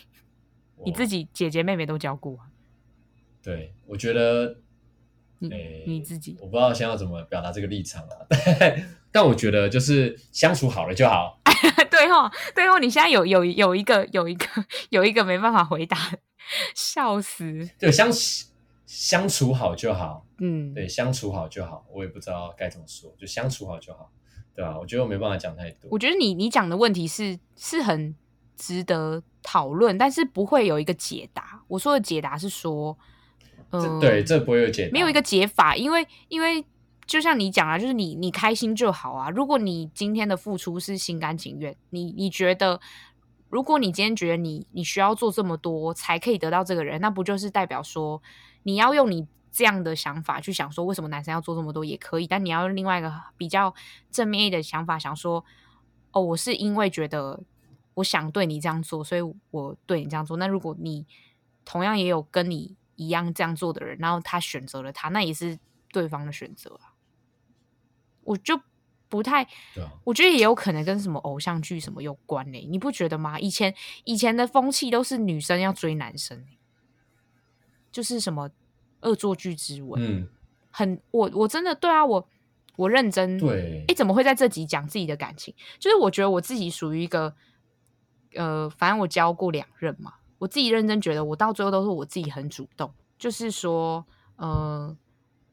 [0.85, 2.37] 你自己姐姐妹妹都教过？
[3.41, 4.57] 对，我觉得，
[5.39, 8.15] 你、欸、你自己，我不知道先要怎么表达这个立场啊。
[9.11, 11.41] 但我觉得就是相处好了就好。
[11.89, 14.45] 对哦，对哦，你现在有有有一个有一个
[14.91, 15.97] 有一个没办法回答，
[16.75, 17.67] 笑死。
[17.79, 18.50] 对，相处。
[18.93, 21.85] 相处好就好，嗯，对，相处好就好。
[21.93, 24.11] 我也不知道该怎么说，就相处好就好，
[24.53, 24.77] 对吧？
[24.77, 25.87] 我觉得我没办法讲太多。
[25.89, 28.13] 我觉得你你讲的问题是是很
[28.57, 31.63] 值得讨论，但是不会有一个解答。
[31.69, 32.97] 我说的解答是说，
[33.69, 36.65] 嗯、呃，对，这不会有解答，没有一个解法，因为因为
[37.05, 39.29] 就像你讲啊，就是你你开心就好啊。
[39.29, 42.81] 如果你今天的付出是心甘情愿，你你觉得，
[43.47, 48.21] 如果你今天觉得你你需要做这么多才可以得到这个人，那不就是代表说？
[48.63, 53.73] 你要用你这样的想法去想说，为什么男生要做这么多也可以，但你要用另外一个比较
[54.09, 55.43] 正面一点的想法想说，
[56.11, 57.41] 哦，我是因为觉得
[57.95, 60.37] 我想对你这样做，所以我对你这样做。
[60.37, 61.05] 那如果你
[61.65, 65.59] 同样也有跟你一样这样做的人，然后他选择了他，那也是
[65.91, 66.95] 对方的选择啊。
[68.23, 68.59] 我就
[69.09, 69.45] 不太，
[70.05, 73.37] 我觉得也有可能跟什么偶像剧什么有关嘞，你不觉得吗？
[73.39, 76.45] 以前以前的风气都是女生要追男生。
[77.91, 78.49] 就是什么
[79.01, 80.27] 恶作剧之吻，嗯，
[80.69, 82.27] 很我我真的对啊，我
[82.77, 85.53] 我认真对，哎，怎么会在这集讲自己的感情？
[85.79, 87.35] 就是我觉得我自己属于一个，
[88.35, 94.05] 呃，反正我交过两任嘛，我自己认真觉得我到最后都是我自己很主动，就是说，
[94.37, 94.95] 呃，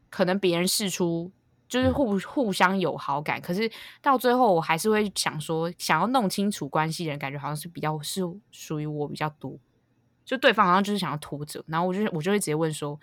[0.08, 1.30] 可能别人试出
[1.68, 3.70] 就是互互相有好感，可是
[4.00, 9.58] 到最后我还是会想说，想要弄清楚关系的人，感觉好像是比较是属于我比较多。
[10.28, 13.00] 就对方好像就是想要拖着，然后我就我就会直接问说，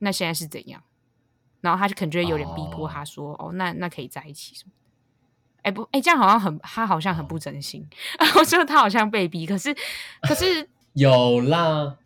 [0.00, 0.82] 那现在是怎样？
[1.60, 4.72] 然后他就可能就会有点逼迫他说，哦，哦那那可以在一起什么？
[5.62, 9.72] 哎不，哎这样好像很他好像很不真心，哦、我觉得他好像被逼，可是
[10.22, 11.96] 可是 有啦，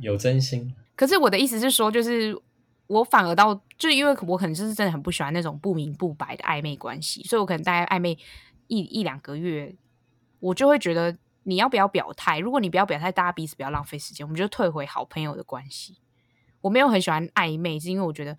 [0.00, 0.74] 有真心。
[0.96, 2.34] 可是我的意思是说，就是
[2.86, 8.16] 我反而到，就因为我可能就是真的很不喜欢那种不明不白的暧昧关系，所以我可能大概暧昧
[8.68, 9.76] 一一两个月，
[10.40, 11.14] 我就会觉得。
[11.48, 12.40] 你要不要表态？
[12.40, 15.96] 如果你不要表态，大家彼此不要浪费时间，我们就退回好朋友的关系。
[16.60, 18.32] 我没有很喜欢暧昧，是因为我觉得，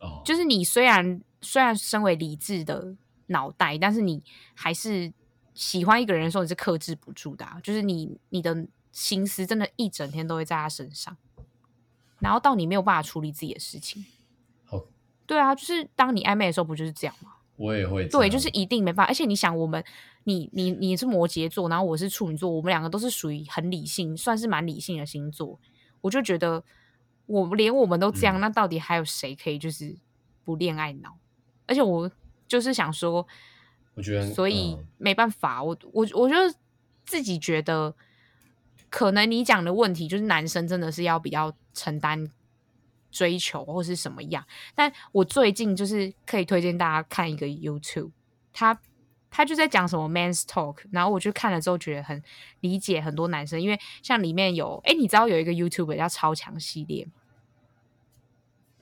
[0.00, 4.22] 哦，就是你虽然虽然身为理智的脑袋，但是你
[4.54, 5.12] 还是
[5.52, 7.60] 喜欢一个人的时候，你是克制不住的啊。
[7.62, 11.14] 就是你你的心思真的一整天都会在他身上，
[12.18, 14.06] 然后到你没有办法处理自己的事情。
[14.64, 14.82] 好，
[15.26, 17.34] 对啊，就是当你暧昧的时候，不就是这样吗？
[17.56, 19.10] 我也会对，就是一定没办法。
[19.10, 19.84] 而且你想，我们
[20.24, 25.58] 你你你是摩羯座，然后我是处女座，我们两个都是属于很理性，算是蛮理性的星座。
[26.00, 26.62] 我就觉得，
[27.26, 29.96] 我连我们都这样，嗯、那到底还有谁可以就是
[30.44, 31.16] 不恋爱脑？
[31.66, 32.10] 而且我
[32.46, 33.26] 就是想说，
[33.94, 36.34] 我觉得，所以没办法，嗯、我我我就
[37.04, 37.94] 自己觉得，
[38.90, 42.30] 可能你讲的问题就是男生真的是要比较承担。
[43.12, 44.42] 追求或是什么样？
[44.74, 48.10] 但我最近就是可以推荐大家看一个 YouTube，
[48.54, 48.80] 他
[49.32, 52.22] 他就在讲什么 Man's Talk，然后我就看了之后觉得很
[52.60, 57.08] 理解很多男生，因为像里面有哎，你知道有一个 YouTube 叫超强系列，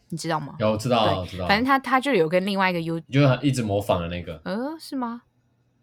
[0.09, 0.57] 你知道吗？
[0.59, 5.23] 有知道知道，反正他他就有跟另外一个 You，就一直模仿的那个，呃，是吗？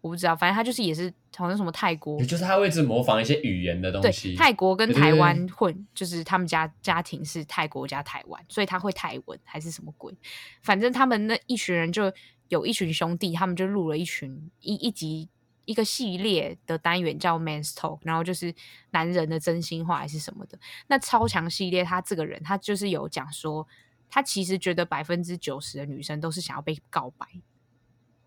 [0.00, 4.28] 我不知道，反正他就是也是好像什么泰国，就是他会一直模仿一些语言的东西。
[4.32, 10.14] 对，泰国跟台湾混，对对对，就是他们家家庭是泰国加台湾，所以他会泰文还是什么鬼？
[10.62, 12.12] 反正他们那一群人就
[12.48, 15.28] 有一群兄弟，他们就录了一群一一集
[15.64, 18.54] 一个系列的单元叫 Men's Talk，然后就是
[18.90, 20.58] 男人的真心话还是什么的。
[20.86, 23.66] 那超强系列，他这个人他就是有讲说，
[24.08, 27.26] 他其实觉得百分之九十的女生都是想要被告白。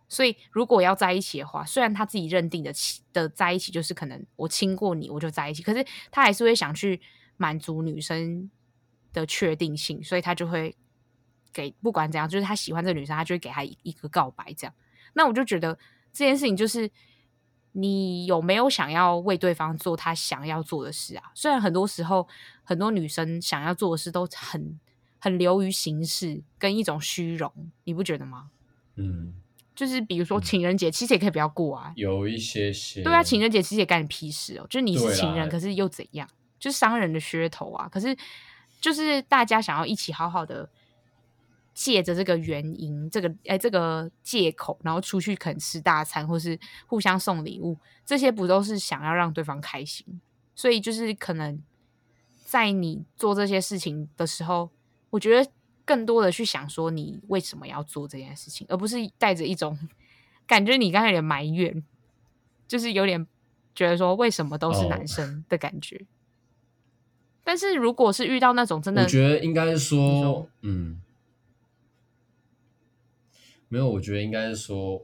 [0.08, 2.74] 所以，如果要在一起的话，虽然他自己认定的
[3.14, 7.00] 的在一起就是可能我亲过你，我就在一起，可是他还是会想去
[7.38, 8.52] 满足女生
[9.14, 10.76] 的确定性，所以他就会
[11.54, 14.74] 给不管怎样，就是他喜欢这个女生，他就会给她一一个告白这样。
[15.14, 15.78] 那我就觉得
[16.14, 16.90] 这件事情就是
[17.74, 21.32] 你有没有想要为对方做他想要做的事啊？
[21.34, 22.28] 虽然很多时候
[22.64, 24.80] 很多女生想要做的事都很
[25.20, 27.52] 很流于形式跟一种虚荣，
[27.84, 28.52] 你不觉得吗？
[28.96, 29.34] 嗯，
[29.76, 31.94] 就是比如说情人节，其实也可以不要过啊。
[31.96, 34.68] 有一些些，对啊，情人节其实也干你屁事哦。
[34.70, 36.28] 就是你是情人，可是又怎样？
[36.60, 37.88] 就是商人的噱头啊。
[37.90, 38.16] 可是
[38.80, 40.70] 就是大家想要一起好好的。
[41.74, 50.22] 借着这个原因，这个哎，这个借口，然后出去肯吃大餐，或是互相送礼物，这些不都是想要让对方开心？
[50.54, 51.62] 所以就是可能
[52.44, 54.70] 在你做这些事情的时候，
[55.10, 55.50] 我觉得
[55.86, 59.80] 更多的去想说你为什么要做这件事情，而不是带着一种
[60.46, 61.82] 感觉你刚才有点埋怨，
[62.68, 63.26] 就是有点
[63.74, 65.96] 觉得说为什么都是男生的感觉。
[65.96, 66.06] Oh.
[67.44, 71.02] 但是如果是遇到那种真的，我觉得应该是，说嗯。
[73.72, 75.02] 没有，我觉得应该是说，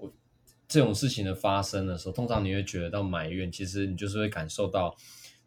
[0.68, 4.94] 这种事情的发生的时候，通常你会觉得到埋怨，其实你就是会感受到，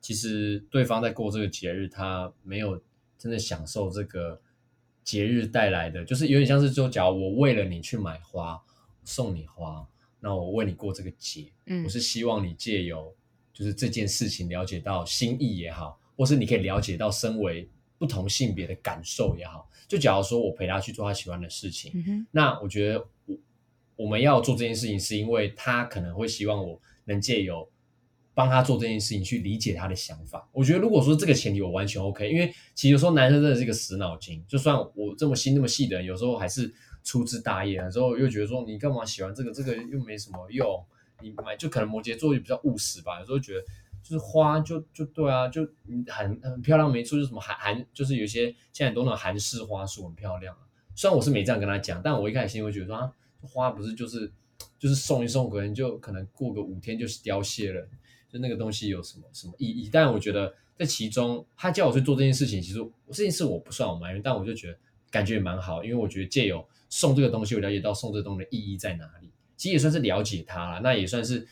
[0.00, 2.82] 其实对方在过这个节日，他没有
[3.18, 4.40] 真的享受这个
[5.04, 8.58] 节日带来的，就是有点像是说，假如我为了你去买花
[9.04, 9.86] 送你花，
[10.18, 13.14] 那我为你过这个节，嗯，我是希望你借由
[13.52, 17.68] 就是这件事情了解到心意也好，或是你可以了解到身为
[18.00, 19.68] 不同性别的感受也好。
[19.86, 23.36] 就假如说我陪他去做他喜欢的事情，嗯、那我觉得我
[23.96, 27.68] 我们要做这件事情，是因为他可能会希望我能借由
[28.32, 30.48] 帮他做这件事情去理解他的想法。
[30.52, 36.72] 我觉得如果说这个前提我完全 OK，因为其实有时候男生真的是一个死脑筋，就算我这么心这么细的人，有时候还是
[37.02, 40.82] 粗枝大叶，有时候又觉得说你干嘛喜欢这个，这个又没什么用，
[41.20, 43.64] 你买就可能摩羯座就比较务实吧，有时候觉得。
[44.10, 45.62] 就是花就就对啊，就
[46.08, 47.16] 很很漂亮，没错。
[47.16, 50.66] 就是什么韩韩，就是有些现在很多那种韩式花束很漂亮啊。
[50.96, 54.32] 虽然我是没这样跟他讲，但我一开始心里会觉得说啊，花不是就是
[54.80, 57.86] 就是送一送，可能就可能过个五天就凋谢了，
[58.28, 59.88] 就那个东西有什么什么意义？
[59.92, 71.46] 但我觉得在其中，他叫我去做这件事情，其实这件事我不算我埋怨，但我就觉得感觉也蛮好，因为我觉得借由送这个东西，我了解到送这个东西的意义在哪里，其实也算是了解他了，那也算是。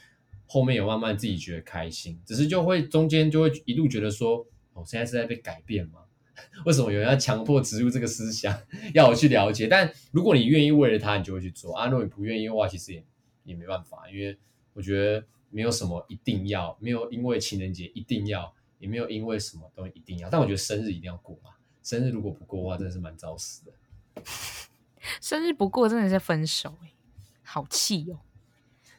[0.48, 6.00] 后面有慢慢自己觉得开心，只是就会中间就会一路觉得说，哦，现在是在被改变吗？
[6.64, 8.56] 为什么有人要强迫植入这个思想，
[8.94, 9.66] 要我去了解？
[9.66, 11.86] 但如果你愿意为了他，你就会去做啊。
[11.86, 13.04] 如果你不愿意的话，其实也
[13.44, 14.38] 也没办法，因为
[14.72, 20.30] 我觉得没有什么一定要，没有因为情人节一定要，也没有因为什么东西一定要。
[20.30, 21.50] 但我觉得生日一定要过嘛，
[21.82, 23.72] 生日如果不过的话，真的是蛮找死的。
[25.20, 26.92] 生日不过真的是分手欸，
[27.42, 28.20] 好气哦。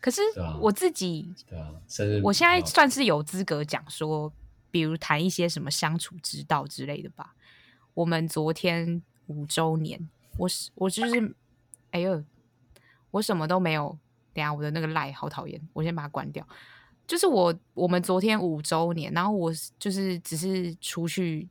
[0.01, 0.21] 可是
[0.59, 4.31] 我自己，对啊，生日，我现在算是有资格讲说，
[4.71, 7.35] 比如谈一些什么相处之道之类的吧。
[7.93, 11.35] 我们昨天五周年，我是我就是，
[11.91, 12.23] 哎呦，
[13.11, 13.97] 我什么都没有。
[14.31, 16.47] 等下我的那个赖好讨厌，我先把它关掉。
[17.05, 21.49] 就是我我们昨天五周年，然后我就是只是出去，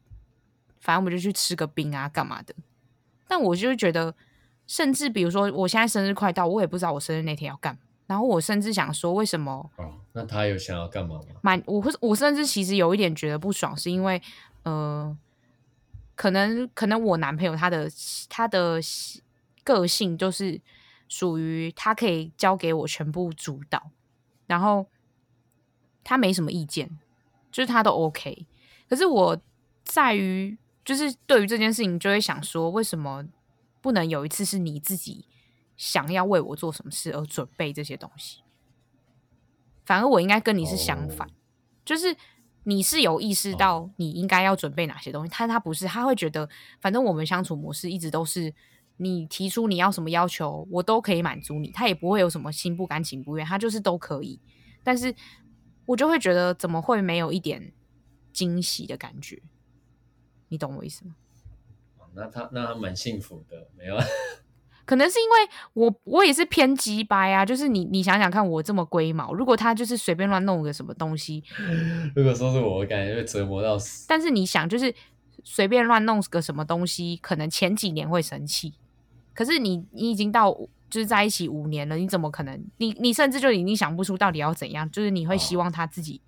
[0.81, 2.55] 反正我们就去吃个冰啊，干嘛的。
[3.27, 4.15] 但我就觉得，
[4.67, 7.81] 甚至比如说我现在生日快到，我也不知道我生日那天要干嘛。
[8.09, 9.71] 然后我甚至想说，为什么？
[9.77, 11.25] 哦，那他有想要干嘛吗？
[11.43, 14.21] 蛮，我会，我甚至其实有一点觉得不爽，是因为，
[14.63, 15.15] 呃，
[16.15, 17.87] 可能可能我男朋友他的
[18.31, 18.81] 他的
[19.63, 20.59] 个性就是
[21.07, 23.91] 属于他可以交给我全部主导，
[24.47, 24.87] 然后
[26.03, 26.99] 他没什么意见，
[27.53, 28.47] 就是他都 OK。
[28.89, 29.39] 可是我
[29.85, 33.27] 在于，就是对于这件事情，就会想说，为什么
[33.83, 35.27] 不能有一次是你自己？
[35.79, 38.43] 想要为我做什么事而准备这些东西，
[39.87, 41.37] 反而我应该跟你是相反，oh.
[41.85, 42.15] 就是
[42.65, 46.47] 你是有意识到你应该要准备哪些东西，但他不是，他会觉得
[46.81, 48.53] 反正我们相处模式一直都是
[48.97, 54.41] 你提出你要什么要求，我都可以满足你，他也不会有什么心不甘情不愿，他就是都可以。
[54.83, 55.15] 但是
[55.87, 57.73] 我就会觉得怎么会没有一点
[58.33, 59.41] 惊喜的感觉？
[60.49, 61.15] 你懂我意思吗？
[62.15, 63.97] 那他那他蛮幸福的，没有。
[64.89, 65.37] 可能是因为
[65.75, 71.45] 我我也是偏鸡掰啊，就是你你想想看，我这么龟毛，如果他就是随便乱弄个什么东西，
[72.17, 74.07] 如果说是我，我感觉会折磨到死。
[74.09, 74.95] 但是你想，就是
[75.45, 78.73] 随便乱弄个什么东西，可能前几年会生气，
[79.35, 80.51] 可是你你已经到
[80.89, 82.59] 就是在一起五年了，你怎么可能？
[82.79, 86.23] 你你甚至就已经想不出到底要怎样，就是你会希望他自己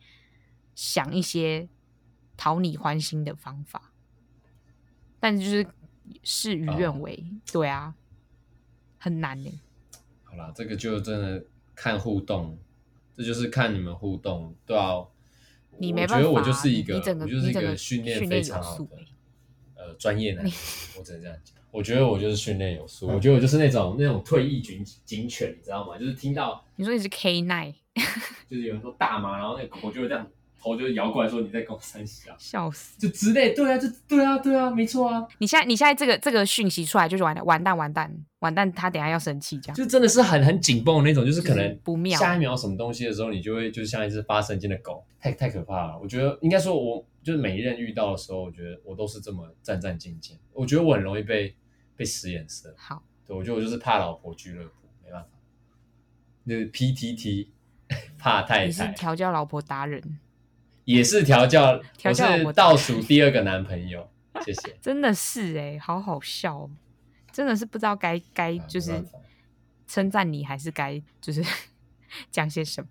[0.75, 1.67] 想一些
[2.37, 3.91] 讨你欢心的方法，
[5.19, 5.67] 但是就是
[6.23, 7.95] 事与愿违，哦、对啊。
[9.01, 9.51] 很难呢。
[10.23, 11.45] 好啦，这个就真的
[11.75, 12.57] 看互动，
[13.17, 15.05] 这就是看你们互动，对啊。
[15.79, 18.99] 你没办法，我觉得我就是一个，你整个我就是一个训练非常好的
[19.75, 21.57] 呃专业男，我只能这样讲。
[21.71, 25.97] 我觉得我就是训练有素，我觉得我就是那种那种退役警警犬，你知道吗？
[25.97, 27.75] 就是听到你说你是 K nine，
[28.47, 30.27] 就是有人说大麻，然后那个狗就会这样。
[30.63, 32.99] 头就摇过来说：“你在跟我三小，笑死！
[32.99, 35.27] 就之类，对啊，就对啊，对啊，没错啊。
[35.39, 42.19] 你现在你现在这个这个讯息出来就是完蛋，完蛋，完蛋，完蛋，他等下要生气，这样就真的是很很紧绷的那种，就是可能不妙。
[42.19, 45.99] 下一秒什么东西的时候，你就会就是像一只发神经的狗，太太可怕了。
[45.99, 50.33] 我觉得应该说我，我就是每一任遇到的时候，我觉得我都是这么战战兢兢。
[50.53, 51.55] 我觉得我很容易被
[51.97, 52.75] 被使眼色。
[52.77, 55.29] 好，对，我觉得我就是怕老婆俱乐部，没办法，
[56.47, 57.49] 就是 PTT
[58.19, 60.03] 怕太太，你是调教老婆达人。”
[60.91, 64.09] 也是调教，调教我是倒数第二个男朋友，
[64.45, 64.77] 谢谢。
[64.81, 66.71] 真的是哎、欸，好好笑、哦，
[67.33, 69.03] 真的是不知道该该就是
[69.87, 71.45] 称赞你，还是该就是
[72.31, 72.89] 讲些什么。